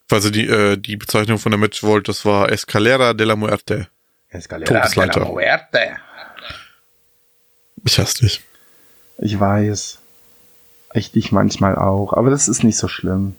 [0.09, 3.34] Falls ihr die, äh, die Bezeichnung von der Match wollt, das war Escalera de la
[3.34, 3.88] Muerte.
[4.66, 5.20] Todesleiter.
[7.84, 8.43] Ich hasse dich.
[9.18, 9.99] Ich weiß.
[10.95, 13.37] Ich dich manchmal auch, aber das ist nicht so schlimm.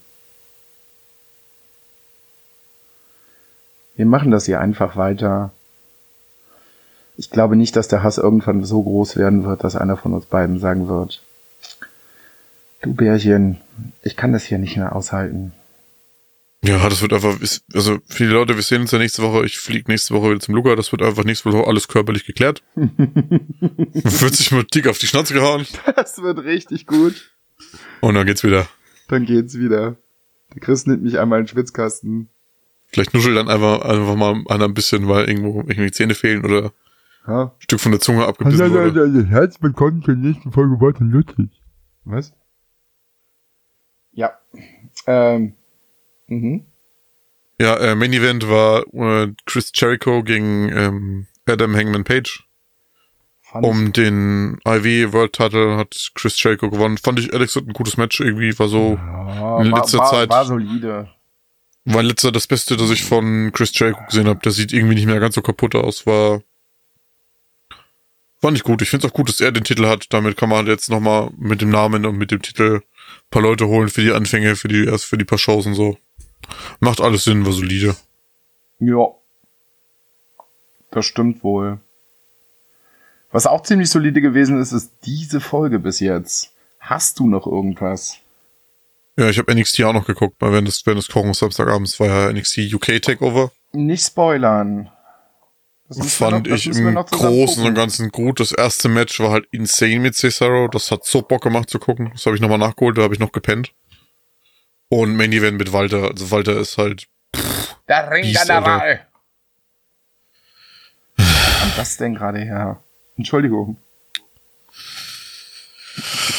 [3.96, 5.52] Wir machen das hier einfach weiter.
[7.18, 10.28] Ich glaube nicht, dass der Hass irgendwann so groß werden wird, dass einer von uns
[10.28, 11.24] beiden sagen wird.
[12.82, 13.60] Du Bärchen,
[14.04, 15.52] ich kann das hier nicht mehr aushalten.
[16.64, 17.40] Ja, das wird einfach,
[17.74, 20.56] also viele Leute, wir sehen uns ja nächste Woche, ich fliege nächste Woche wieder zum
[20.56, 22.64] Luca, das wird einfach nächste Woche alles körperlich geklärt.
[22.76, 27.32] wird sich mal dick auf die Schnauze gehauen Das wird richtig gut.
[28.02, 28.68] und dann geht's wieder.
[29.08, 29.98] Dann geht's wieder.
[30.54, 32.30] Der Chris nimmt mich einmal in den Schwitzkasten.
[32.88, 36.72] Vielleicht nuschelt dann einfach, einfach mal einer ein bisschen, weil irgendwo irgendwie Zähne fehlen oder
[37.28, 37.44] Ja?
[37.44, 39.26] ein Stück von der Zunge abgebissen wurde.
[39.28, 41.50] Herzlich willkommen zur nächsten Folge Wort und Lustig.
[42.04, 42.34] Was?
[44.14, 44.32] Ja.
[45.06, 45.54] Ähm.
[46.28, 46.66] Mhm.
[47.60, 52.44] Ja, äh, Main Event war äh, Chris Jericho gegen ähm, Adam Hangman Page.
[53.42, 56.98] Fand Um den IV World Title hat Chris Jericho gewonnen.
[56.98, 58.20] Fand ich ehrlich gesagt ein gutes Match.
[58.20, 61.10] Irgendwie war so, Ja, in letzter war, Zeit- war solide.
[61.86, 64.42] war in letzter das Beste, das ich von Chris Jericho gesehen habe.
[64.42, 66.06] Der sieht irgendwie nicht mehr ganz so kaputt aus.
[66.06, 66.42] War,
[68.42, 68.82] war nicht gut.
[68.82, 70.08] Ich finde es auch gut, dass er den Titel hat.
[70.14, 73.42] Damit kann man halt jetzt nochmal mit dem Namen und mit dem Titel ein paar
[73.42, 75.98] Leute holen für die Anfänge, für die, erst für die paar Shows und so.
[76.80, 77.96] Macht alles Sinn, war solide.
[78.80, 79.08] Ja.
[80.92, 81.80] Das stimmt wohl.
[83.32, 86.52] Was auch ziemlich solide gewesen ist, ist diese Folge bis jetzt.
[86.80, 88.18] Hast du noch irgendwas?
[89.18, 92.08] Ja, ich habe NXT auch noch geguckt, weil wenn das, wenn das Kochen Samstagabends war
[92.08, 93.52] ja NXT UK Takeover.
[93.74, 94.90] Nicht spoilern.
[95.90, 97.74] Das Fand noch- das ich im Großen und.
[97.76, 98.40] Ganzen gut.
[98.40, 100.68] Das erste Match war halt insane mit Cesaro.
[100.68, 102.10] Das hat so Bock gemacht zu gucken.
[102.14, 103.74] Das habe ich nochmal nachgeholt, da habe ich noch gepennt.
[104.90, 106.12] Und Main Event mit Walter.
[106.12, 107.08] Also Walter ist halt,
[107.88, 108.64] Der Ring Biest, der.
[108.64, 109.06] Wahl.
[111.18, 112.82] Was kam das denn gerade her?
[113.18, 113.78] Entschuldigung.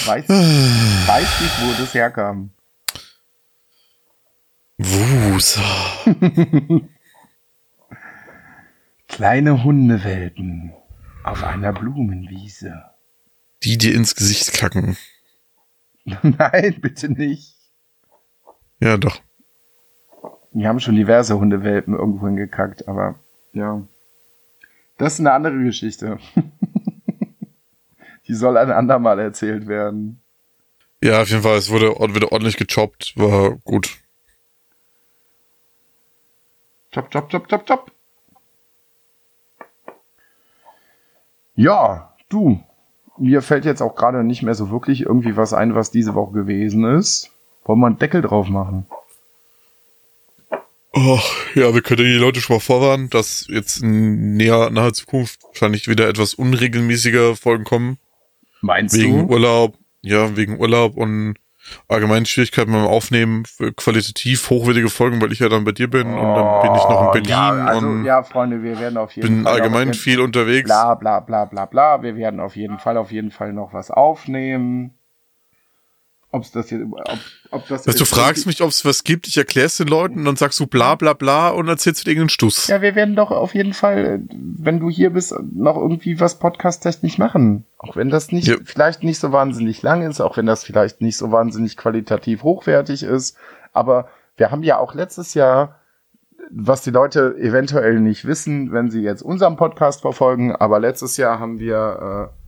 [0.07, 2.51] weiß, weiß nicht, wo das herkam.
[4.79, 5.63] Wusa.
[9.09, 10.73] Kleine Hundewelpen
[11.25, 12.85] auf einer Blumenwiese.
[13.65, 14.97] Die dir ins Gesicht kacken.
[16.05, 17.58] Nein, bitte nicht.
[18.81, 19.21] Ja, doch.
[20.53, 23.17] Die haben schon diverse Hundewelpen irgendwo hingekackt, aber
[23.53, 23.83] ja.
[24.97, 26.19] Das ist eine andere Geschichte.
[28.27, 30.21] Die soll ein andermal erzählt werden.
[31.03, 33.99] Ja, auf jeden Fall, es wurde, wurde ordentlich gechoppt, war gut.
[36.93, 37.93] Chop, chop, chop, chop, chop.
[41.55, 42.61] Ja, du.
[43.17, 46.33] Mir fällt jetzt auch gerade nicht mehr so wirklich irgendwie was ein, was diese Woche
[46.33, 47.31] gewesen ist.
[47.69, 48.87] Wollen wir einen Deckel drauf machen?
[50.95, 51.21] Oh,
[51.55, 55.87] ja, wir können die Leute schon mal vorwarnen, dass jetzt in näher, naher Zukunft wahrscheinlich
[55.87, 57.99] wieder etwas unregelmäßiger Folgen kommen.
[58.63, 59.35] Meinst wegen du?
[59.35, 61.35] Urlaub, ja, wegen Urlaub und
[61.89, 66.07] allgemeinen Schwierigkeiten beim Aufnehmen für qualitativ hochwertige Folgen, weil ich ja dann bei dir bin
[66.07, 68.97] und dann bin ich noch in Oh, Berlin Ja, also, und ja, Freunde, wir werden
[68.97, 69.53] auf jeden bin Fall.
[69.61, 70.65] allgemein noch- viel unterwegs.
[70.67, 72.03] Bla, bla, bla, bla, bla.
[72.03, 74.95] Wir werden auf jeden Fall, auf jeden Fall noch was aufnehmen.
[76.31, 77.19] Ob's das jetzt, ob,
[77.51, 80.25] ob das Weißt du fragst mich, ob es was gibt, ich erklär's den Leuten und
[80.27, 82.67] dann sagst du bla bla bla und erzählst wieder irgendeinen Stuss.
[82.67, 87.17] Ja, wir werden doch auf jeden Fall, wenn du hier bist, noch irgendwie was podcast-technisch
[87.17, 87.65] machen.
[87.79, 88.57] Auch wenn das nicht, Ja.
[88.65, 93.05] vielleicht nicht so wahnsinnig lang ist, auch wenn das vielleicht nicht so wahnsinnig qualitativ hochwertig
[93.05, 93.37] ist.
[93.73, 95.77] Aber wir haben ja auch letztes Jahr,
[96.51, 101.41] was die Leute eventuell nicht wissen, wenn sie jetzt unseren Podcast verfolgen, aber letztes Jahr
[101.41, 102.48] haben wir, äh,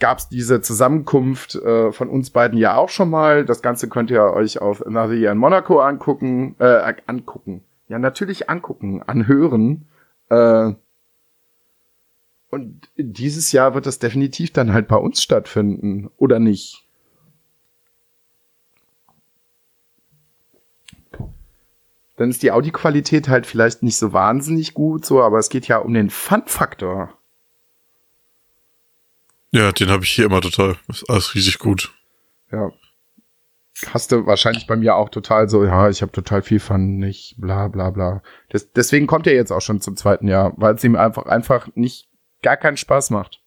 [0.00, 3.44] gab es diese Zusammenkunft äh, von uns beiden ja auch schon mal.
[3.44, 7.62] Das Ganze könnt ihr euch auf Another Year in Monaco angucken, äh, angucken.
[7.88, 9.86] Ja, natürlich angucken, anhören.
[10.28, 10.72] Äh,
[12.50, 16.84] und dieses Jahr wird das definitiv dann halt bei uns stattfinden, oder nicht?
[22.16, 25.78] Dann ist die Audioqualität halt vielleicht nicht so wahnsinnig gut, so, aber es geht ja
[25.78, 27.14] um den Fun-Faktor.
[29.52, 30.76] Ja, den habe ich hier immer total.
[30.88, 31.92] Ist alles riesig gut.
[32.52, 32.70] Ja.
[33.86, 37.36] Hast du wahrscheinlich bei mir auch total so, ja, ich habe total viel Fun, nicht
[37.38, 38.22] bla bla bla.
[38.50, 41.68] Das, deswegen kommt er jetzt auch schon zum zweiten Jahr, weil es ihm einfach einfach
[41.74, 42.08] nicht
[42.42, 43.40] gar keinen Spaß macht.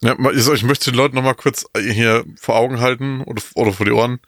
[0.00, 3.84] Ja, ich möchte den Leuten noch mal kurz hier vor Augen halten oder, oder vor
[3.84, 4.20] die Ohren,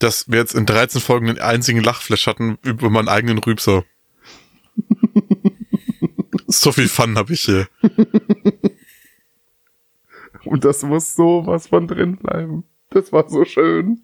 [0.00, 3.84] dass wir jetzt in 13 Folgen den einzigen Lachflash hatten über meinen eigenen Rübser.
[6.48, 7.68] so viel Fun habe ich hier.
[10.44, 12.64] Und das muss so was von drin bleiben.
[12.90, 14.02] Das war so schön.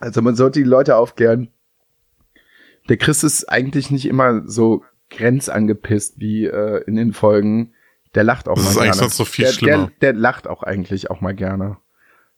[0.00, 1.50] Also man sollte die Leute aufklären.
[2.88, 7.74] Der Chris ist eigentlich nicht immer so grenzangepisst wie äh, in den Folgen.
[8.14, 8.90] Der lacht auch Das mal ist gerne.
[8.90, 9.90] eigentlich sonst noch viel der, schlimmer.
[10.00, 11.78] Der, der lacht auch eigentlich auch mal gerne.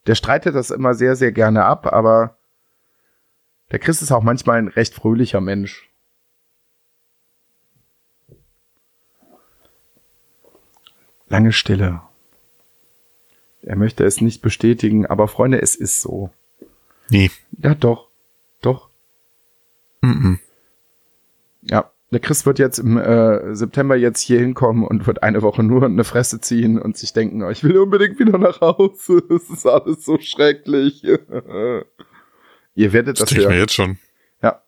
[0.06, 2.38] Der streitet das immer sehr, sehr gerne ab, aber
[3.70, 5.89] der Chris ist auch manchmal ein recht fröhlicher Mensch.
[11.30, 12.02] Lange Stille.
[13.62, 16.30] Er möchte es nicht bestätigen, aber Freunde, es ist so.
[17.08, 17.30] Nee.
[17.62, 18.08] Ja, doch.
[18.60, 18.90] Doch.
[20.02, 20.34] Mm
[21.62, 21.90] Ja.
[22.12, 25.84] Der Chris wird jetzt im äh, September jetzt hier hinkommen und wird eine Woche nur
[25.84, 29.22] eine Fresse ziehen und sich denken, oh, ich will unbedingt wieder nach Hause.
[29.30, 31.04] Es ist alles so schrecklich.
[32.74, 33.60] Ihr werdet Das das denke ich mir hören.
[33.60, 33.98] jetzt schon.
[34.42, 34.60] Ja.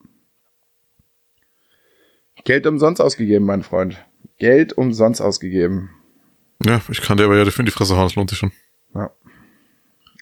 [2.45, 3.97] Geld umsonst ausgegeben, mein Freund.
[4.39, 5.91] Geld umsonst ausgegeben.
[6.65, 8.53] Ja, ich kann dir aber ja dafür in die Fresse hauen, das lohnt sich schon.
[8.95, 9.11] Ja.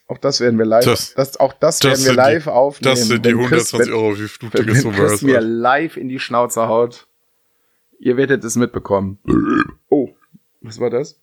[0.06, 2.46] Auch das werden wir live, Das- das, auch das, das werden wir sind die- live
[2.46, 2.94] aufnehmen.
[2.96, 5.40] Das sind die wenn Chris- 120 wenn- Euro, wie Wenn, Flugtickets wenn so Chris mir
[5.40, 7.06] live in die Schnauze haut,
[7.98, 9.18] ihr werdet es mitbekommen.
[9.88, 10.08] Oh,
[10.62, 11.20] was war das?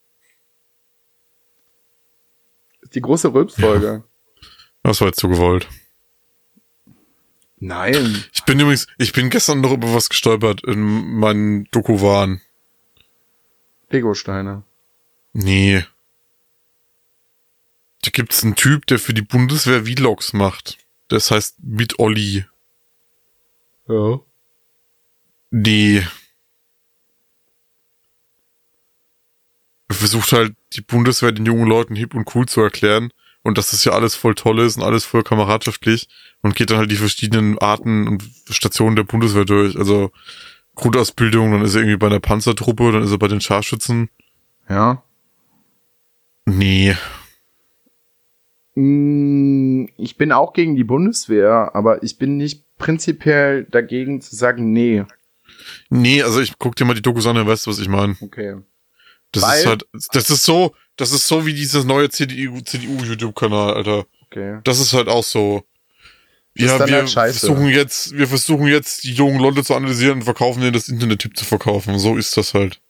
[2.81, 4.03] Ist die große Rülpsfolge.
[4.83, 5.67] Das war jetzt so gewollt.
[7.59, 8.23] Nein.
[8.33, 10.79] Ich bin übrigens, ich bin gestern noch über was gestolpert in
[11.17, 12.41] meinen Doku-Waren.
[13.89, 14.63] Legosteine.
[15.39, 15.85] Nee.
[18.01, 20.79] Da gibt's einen Typ, der für die Bundeswehr Vlogs macht.
[21.09, 22.45] Das heißt mit Olli.
[23.87, 24.19] Ja.
[25.51, 26.03] Die
[29.91, 33.13] versucht halt die Bundeswehr den jungen Leuten hip und cool zu erklären
[33.43, 36.09] und dass das ja alles voll toll ist und alles voll kameradschaftlich
[36.41, 39.77] und geht dann halt die verschiedenen Arten und Stationen der Bundeswehr durch.
[39.77, 40.11] Also
[40.73, 44.09] Grundausbildung, dann ist er irgendwie bei einer Panzertruppe, dann ist er bei den Scharfschützen.
[44.67, 45.03] Ja.
[46.49, 46.95] Nee.
[48.75, 54.71] Mm, Ich bin auch gegen die Bundeswehr, aber ich bin nicht prinzipiell dagegen zu sagen,
[54.71, 55.03] nee.
[55.89, 58.15] Nee, also ich guck dir mal die Dokus an, dann weißt du, was ich meine.
[58.21, 58.55] Okay.
[59.31, 63.75] Das Weil- ist halt, das ist so, Das ist so wie dieses neue CDU, CDU-YouTube-Kanal,
[63.75, 64.07] Alter.
[64.25, 64.59] Okay.
[64.63, 65.63] Das ist halt auch so.
[66.55, 70.61] Ja, wir halt versuchen jetzt, wir versuchen jetzt die jungen Leute zu analysieren und verkaufen
[70.61, 71.99] denen das Internet-Tipp zu verkaufen.
[71.99, 72.81] So ist das halt.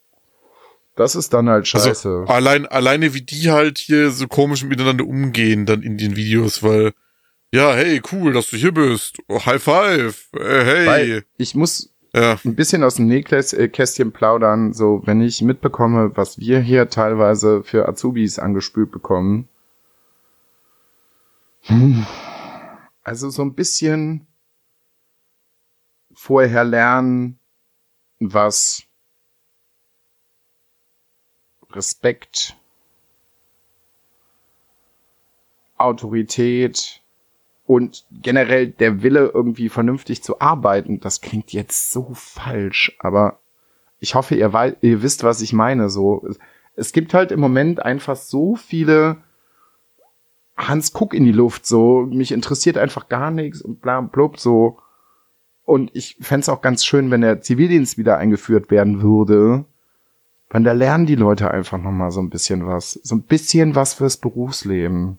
[0.98, 1.88] Das ist dann halt scheiße.
[1.88, 6.64] Also, allein, alleine wie die halt hier so komisch miteinander umgehen dann in den Videos,
[6.64, 6.92] weil,
[7.52, 9.18] ja, hey, cool, dass du hier bist.
[9.28, 10.28] Oh, High five.
[10.34, 10.86] Äh, hey.
[10.86, 12.36] Weil ich muss ja.
[12.44, 17.88] ein bisschen aus dem Nähkästchen plaudern, so wenn ich mitbekomme, was wir hier teilweise für
[17.88, 19.48] Azubis angespült bekommen.
[21.62, 22.04] Hm.
[23.04, 24.26] Also so ein bisschen
[26.12, 27.38] vorher lernen,
[28.18, 28.87] was
[31.72, 32.56] Respekt,
[35.76, 37.02] Autorität
[37.66, 43.38] und generell der Wille, irgendwie vernünftig zu arbeiten, das klingt jetzt so falsch, aber
[44.00, 45.90] ich hoffe, ihr, wei ihr wisst, was ich meine.
[45.90, 46.26] So,
[46.76, 49.18] es gibt halt im Moment einfach so viele
[50.56, 54.78] Hans Kuck in die Luft, so, mich interessiert einfach gar nichts und bla blub, so.
[55.64, 59.66] Und ich fände auch ganz schön, wenn der Zivildienst wieder eingeführt werden würde.
[60.50, 62.92] Weil da lernen die Leute einfach noch mal so ein bisschen was.
[63.02, 65.18] So ein bisschen was fürs Berufsleben.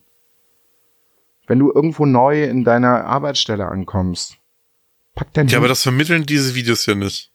[1.48, 4.38] Wenn du irgendwo neu in deiner Arbeitsstelle ankommst,
[5.16, 7.32] pack dein Ja, aber das vermitteln diese Videos ja nicht.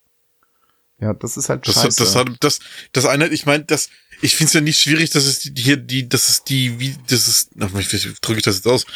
[1.01, 2.03] ja, das ist halt Das, scheiße.
[2.03, 2.61] das hat, das,
[2.93, 3.91] das eine, ich meine, das,
[4.23, 6.97] ich finde es ja nicht schwierig, dass es die, hier die, dass es die, wie,
[7.09, 8.87] das ist, wie drücke ich das jetzt aus?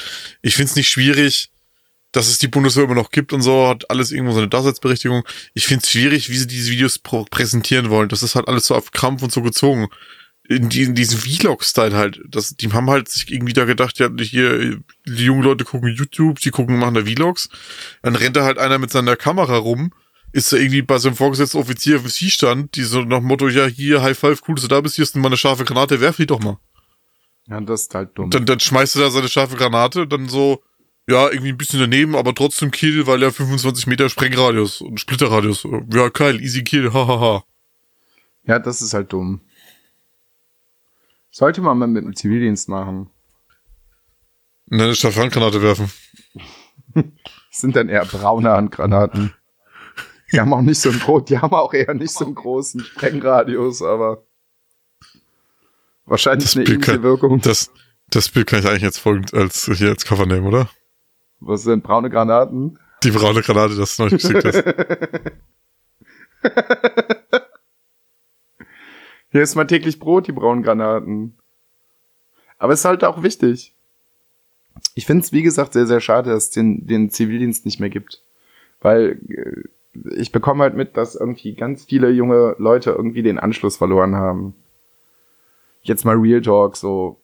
[0.42, 1.50] Ich finde es nicht schwierig,
[2.12, 5.24] dass es die Bundeswehr immer noch gibt und so, hat alles irgendwo seine Daseinsberechtigung.
[5.54, 8.08] Ich finde es schwierig, wie sie diese Videos präsentieren wollen.
[8.08, 9.88] Das ist halt alles so auf Krampf und so gezogen.
[10.48, 12.22] In, die, in diesem Vlog-Style halt.
[12.26, 16.40] Das, die haben halt sich irgendwie da gedacht, ja, hier, die jungen Leute gucken YouTube,
[16.40, 17.50] die gucken, machen da Vlogs.
[18.02, 19.92] Dann rennt da halt einer mit seiner Kamera rum,
[20.32, 23.26] ist da irgendwie bei so einem vorgesetzten Offizier auf dem stand, die so nach dem
[23.26, 25.66] Motto, ja, hier, High Five, cool, dass du da bist, hier ist mal eine scharfe
[25.66, 26.56] Granate, werf die doch mal.
[27.46, 28.30] ja, das ist halt dumm.
[28.30, 30.62] Dann, dann schmeißt er da seine scharfe Granate, dann so,
[31.08, 35.66] ja, irgendwie ein bisschen daneben, aber trotzdem Kill, weil er 25 Meter Sprengradius und Splitterradius.
[35.92, 37.44] Ja, geil, easy Kill, hahaha.
[38.44, 39.40] Ja, das ist halt dumm.
[41.30, 43.10] Sollte man mal mit dem Zivildienst machen.
[44.70, 45.90] Und dann eine scharfe Handgranate werfen.
[46.94, 47.04] Das
[47.52, 49.32] sind dann eher braune Handgranaten.
[50.30, 52.80] Die haben auch nicht so einen großen, die haben auch eher nicht so einen großen
[52.84, 54.24] Sprengradius, aber
[56.04, 57.40] wahrscheinlich eine Bild ähnliche kann- Wirkung.
[57.40, 57.70] Das,
[58.10, 60.68] das Bild kann ich eigentlich jetzt folgend als, hier als Cover nehmen, oder?
[61.40, 62.78] Was sind braune Granaten?
[63.04, 64.64] Die braune Granate, das du noch nicht geschickt hast.
[69.30, 71.36] Hier ist mein täglich Brot, die braunen Granaten.
[72.58, 73.74] Aber es ist halt auch wichtig.
[74.94, 77.90] Ich finde es, wie gesagt, sehr, sehr schade, dass es den, den Zivildienst nicht mehr
[77.90, 78.22] gibt.
[78.80, 79.62] Weil äh,
[80.16, 84.54] ich bekomme halt mit, dass irgendwie ganz viele junge Leute irgendwie den Anschluss verloren haben.
[85.82, 87.20] Jetzt mal Real Talk, so.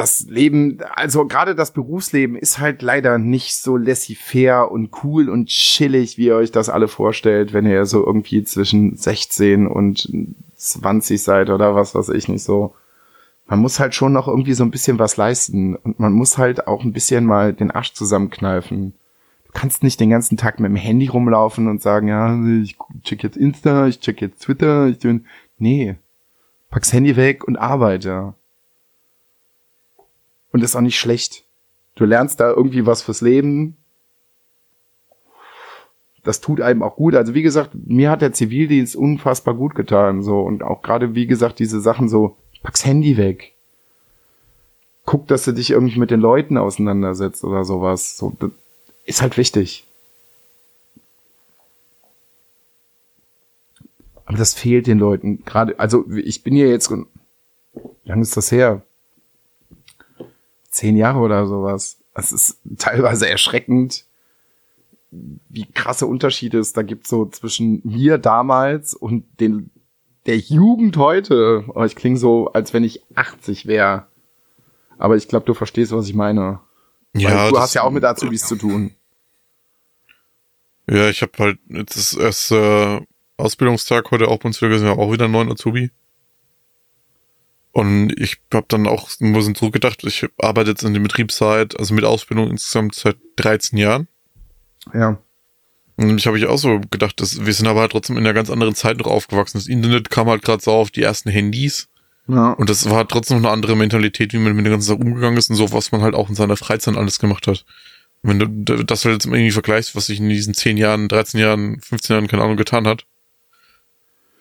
[0.00, 5.48] Das Leben, also gerade das Berufsleben ist halt leider nicht so laissez-faire und cool und
[5.48, 10.10] chillig, wie ihr euch das alle vorstellt, wenn ihr so irgendwie zwischen 16 und
[10.56, 12.74] 20 seid oder was weiß ich nicht so.
[13.46, 16.66] Man muss halt schon noch irgendwie so ein bisschen was leisten und man muss halt
[16.66, 18.94] auch ein bisschen mal den Arsch zusammenkneifen.
[19.48, 23.22] Du kannst nicht den ganzen Tag mit dem Handy rumlaufen und sagen, ja, ich check
[23.22, 25.26] jetzt Insta, ich check jetzt Twitter, ich bin,
[25.58, 25.96] nee.
[26.70, 28.32] Pack's Handy weg und arbeite.
[30.52, 31.44] Und ist auch nicht schlecht.
[31.94, 33.76] Du lernst da irgendwie was fürs Leben.
[36.22, 37.14] Das tut einem auch gut.
[37.14, 40.40] Also wie gesagt, mir hat der Zivildienst unfassbar gut getan, so.
[40.40, 43.54] Und auch gerade, wie gesagt, diese Sachen so, pack's Handy weg.
[45.06, 48.16] Guck, dass du dich irgendwie mit den Leuten auseinandersetzt oder sowas.
[48.16, 48.50] So, das
[49.04, 49.86] ist halt wichtig.
[54.26, 55.44] Aber das fehlt den Leuten.
[55.44, 57.04] Gerade, also ich bin hier jetzt, wie
[58.04, 58.82] lange ist das her?
[60.70, 61.98] Zehn Jahre oder sowas.
[62.14, 64.04] Es ist teilweise erschreckend,
[65.10, 69.70] wie krasse Unterschiede es da gibt so zwischen mir damals und den
[70.26, 71.64] der Jugend heute.
[71.74, 74.06] Oh, ich klinge so, als wenn ich 80 wäre.
[74.98, 76.60] Aber ich glaube, du verstehst, was ich meine.
[77.14, 78.92] Weil du hast ja auch mit Azubis zu tun.
[80.88, 83.00] Ja, ich habe halt jetzt ist erst äh,
[83.36, 85.90] Ausbildungstag heute auch bei uns wieder haben auch wieder einen neuen Azubi.
[87.72, 91.94] Und ich habe dann auch ein bisschen zurückgedacht, ich arbeite jetzt in der Betriebszeit, also
[91.94, 94.08] mit Ausbildung insgesamt seit 13 Jahren.
[94.92, 95.18] Ja.
[95.96, 98.34] Und ich habe ich auch so gedacht, dass wir sind aber halt trotzdem in einer
[98.34, 99.58] ganz anderen Zeit noch aufgewachsen.
[99.58, 101.88] Das Internet kam halt gerade so auf, die ersten Handys.
[102.26, 102.52] Ja.
[102.52, 105.36] Und das war trotzdem noch eine andere Mentalität, wie man mit der ganzen Sache umgegangen
[105.36, 107.64] ist und so, was man halt auch in seiner Freizeit alles gemacht hat.
[108.22, 111.80] Wenn du das halt jetzt irgendwie vergleichst, was sich in diesen 10 Jahren, 13 Jahren,
[111.80, 113.06] 15 Jahren, keine Ahnung, getan hat,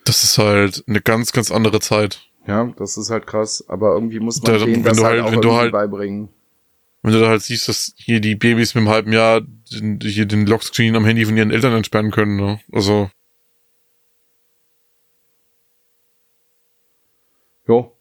[0.06, 2.29] Das ist halt eine ganz, ganz andere Zeit.
[2.48, 3.64] Ja, das ist halt krass.
[3.68, 5.62] Aber irgendwie muss man Da- denen wenn das du halt, halt- auch wenn du irgendwie
[5.64, 6.30] halt- beibringen.
[7.02, 9.40] Wenn du da halt siehst, dass hier die Babys mit einem halben Jahr
[9.72, 12.60] den, hier den Lockscreen am Handy von ihren Eltern entsperren können, ne?
[12.74, 13.10] Also,
[17.68, 17.92] Jo.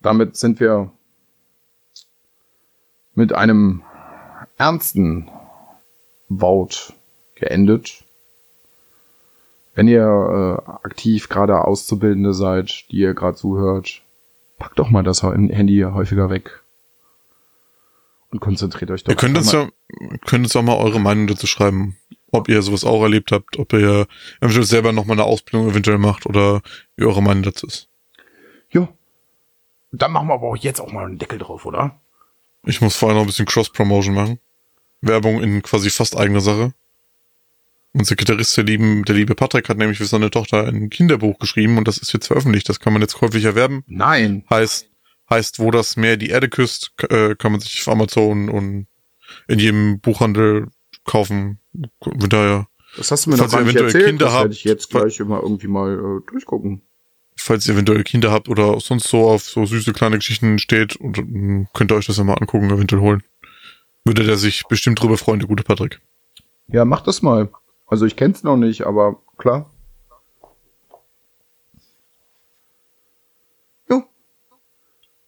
[0.00, 0.90] Damit sind wir
[3.14, 3.82] mit einem
[4.56, 5.28] ernsten
[6.28, 6.94] Wort
[7.34, 8.04] geendet.
[9.78, 10.02] Wenn ihr
[10.66, 14.02] äh, aktiv gerade Auszubildende seid, die ihr gerade zuhört,
[14.58, 16.64] packt doch mal das Handy häufiger weg.
[18.32, 19.68] Und konzentriert euch doch ihr könnt uns ja,
[20.26, 21.96] könnt uns auch mal eure Meinung dazu schreiben.
[22.32, 24.08] Ob ihr sowas auch erlebt habt, ob ihr
[24.40, 26.60] eventuell selber noch mal eine Ausbildung eventuell macht oder
[26.96, 27.88] wie eure Meinung dazu ist.
[28.70, 28.88] Jo.
[29.92, 32.00] Dann machen wir aber auch jetzt auch mal einen Deckel drauf, oder?
[32.64, 34.40] Ich muss vorher noch ein bisschen Cross-Promotion machen.
[35.02, 36.74] Werbung in quasi fast eigener Sache.
[37.92, 41.78] Unser Gitarrist, der, lieben, der liebe Patrick, hat nämlich für seine Tochter ein Kinderbuch geschrieben
[41.78, 42.68] und das ist jetzt veröffentlicht.
[42.68, 43.82] Das kann man jetzt käuflich erwerben.
[43.86, 44.44] Nein.
[44.50, 44.88] Heißt,
[45.30, 48.86] heißt, wo das Meer die Erde küsst, äh, kann man sich auf Amazon und
[49.46, 50.68] in jedem Buchhandel
[51.04, 51.58] kaufen.
[52.02, 54.06] Von daher, Das hast du mir noch Falls gar ihr nicht erzählt.
[54.06, 56.82] Kinder das habt, werde ich jetzt gleich immer irgendwie mal äh, durchgucken.
[57.36, 61.16] falls ihr eventuell Kinder habt oder sonst so auf so süße kleine Geschichten steht, und,
[61.18, 63.22] mm, könnt ihr euch das ja mal angucken, eventuell holen.
[64.04, 66.00] Würde der sich bestimmt drüber freuen, der gute Patrick.
[66.68, 67.48] Ja, mach das mal.
[67.88, 69.70] Also ich kenn's noch nicht, aber klar.
[73.88, 74.04] Ja.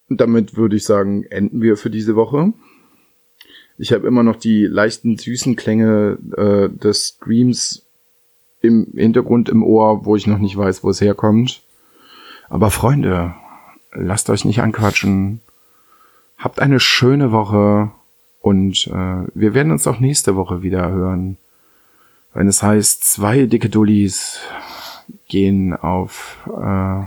[0.09, 2.53] Und damit würde ich sagen, enden wir für diese Woche.
[3.79, 7.87] Ich habe immer noch die leichten süßen Klänge äh, des Streams
[8.61, 11.63] im Hintergrund im Ohr, wo ich noch nicht weiß, wo es herkommt.
[12.51, 13.35] Aber Freunde,
[13.93, 15.41] lasst euch nicht anquatschen.
[16.37, 17.91] Habt eine schöne Woche
[18.41, 21.39] und äh, wir werden uns auch nächste Woche wieder hören.
[22.33, 24.41] Wenn es heißt, zwei dicke Dullis
[25.29, 27.05] gehen auf äh,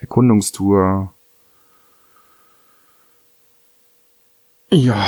[0.00, 1.12] Erkundungstour.
[4.70, 5.06] Ja,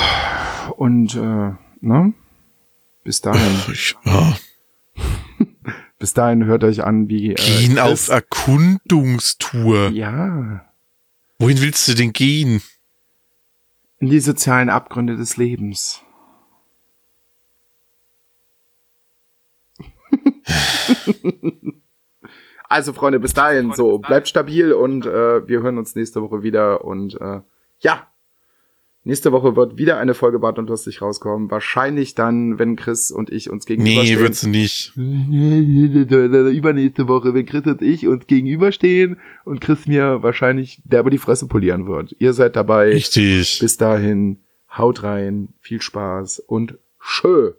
[0.76, 2.12] und äh, ne?
[3.04, 3.60] Bis dahin.
[4.04, 4.36] Ja.
[5.98, 9.90] Bis dahin hört euch an, wie äh, Gehen auf Erkundungstour.
[9.90, 10.64] Ja,
[11.38, 12.62] Wohin willst du denn gehen?
[13.98, 16.02] in die sozialen Abgründe des Lebens.
[22.68, 26.84] also Freunde, bis dahin so, bleibt stabil und äh, wir hören uns nächste Woche wieder
[26.84, 27.40] und äh,
[27.80, 28.06] ja,
[29.04, 31.50] nächste Woche wird wieder eine Folge Bart und Lustig rauskommen.
[31.50, 34.20] Wahrscheinlich dann, wenn Chris und ich uns Nee, gegenüberstehen.
[34.20, 34.92] wird's nicht.
[36.56, 41.48] Übernächste Woche, wenn Chris und ich uns gegenüberstehen und Chris mir wahrscheinlich derbe die Fresse
[41.48, 42.14] polieren wird.
[42.18, 42.90] Ihr seid dabei.
[42.90, 43.58] Richtig.
[43.60, 44.38] Bis dahin,
[44.76, 47.52] haut rein, viel Spaß und schö.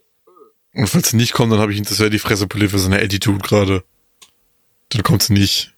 [0.74, 3.40] Und falls sie nicht kommt, dann habe ich hinterher die Fresse poliert für seine Attitude
[3.40, 3.84] gerade.
[4.90, 5.74] Dann kommt's nicht.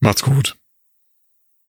[0.00, 0.56] Macht's gut.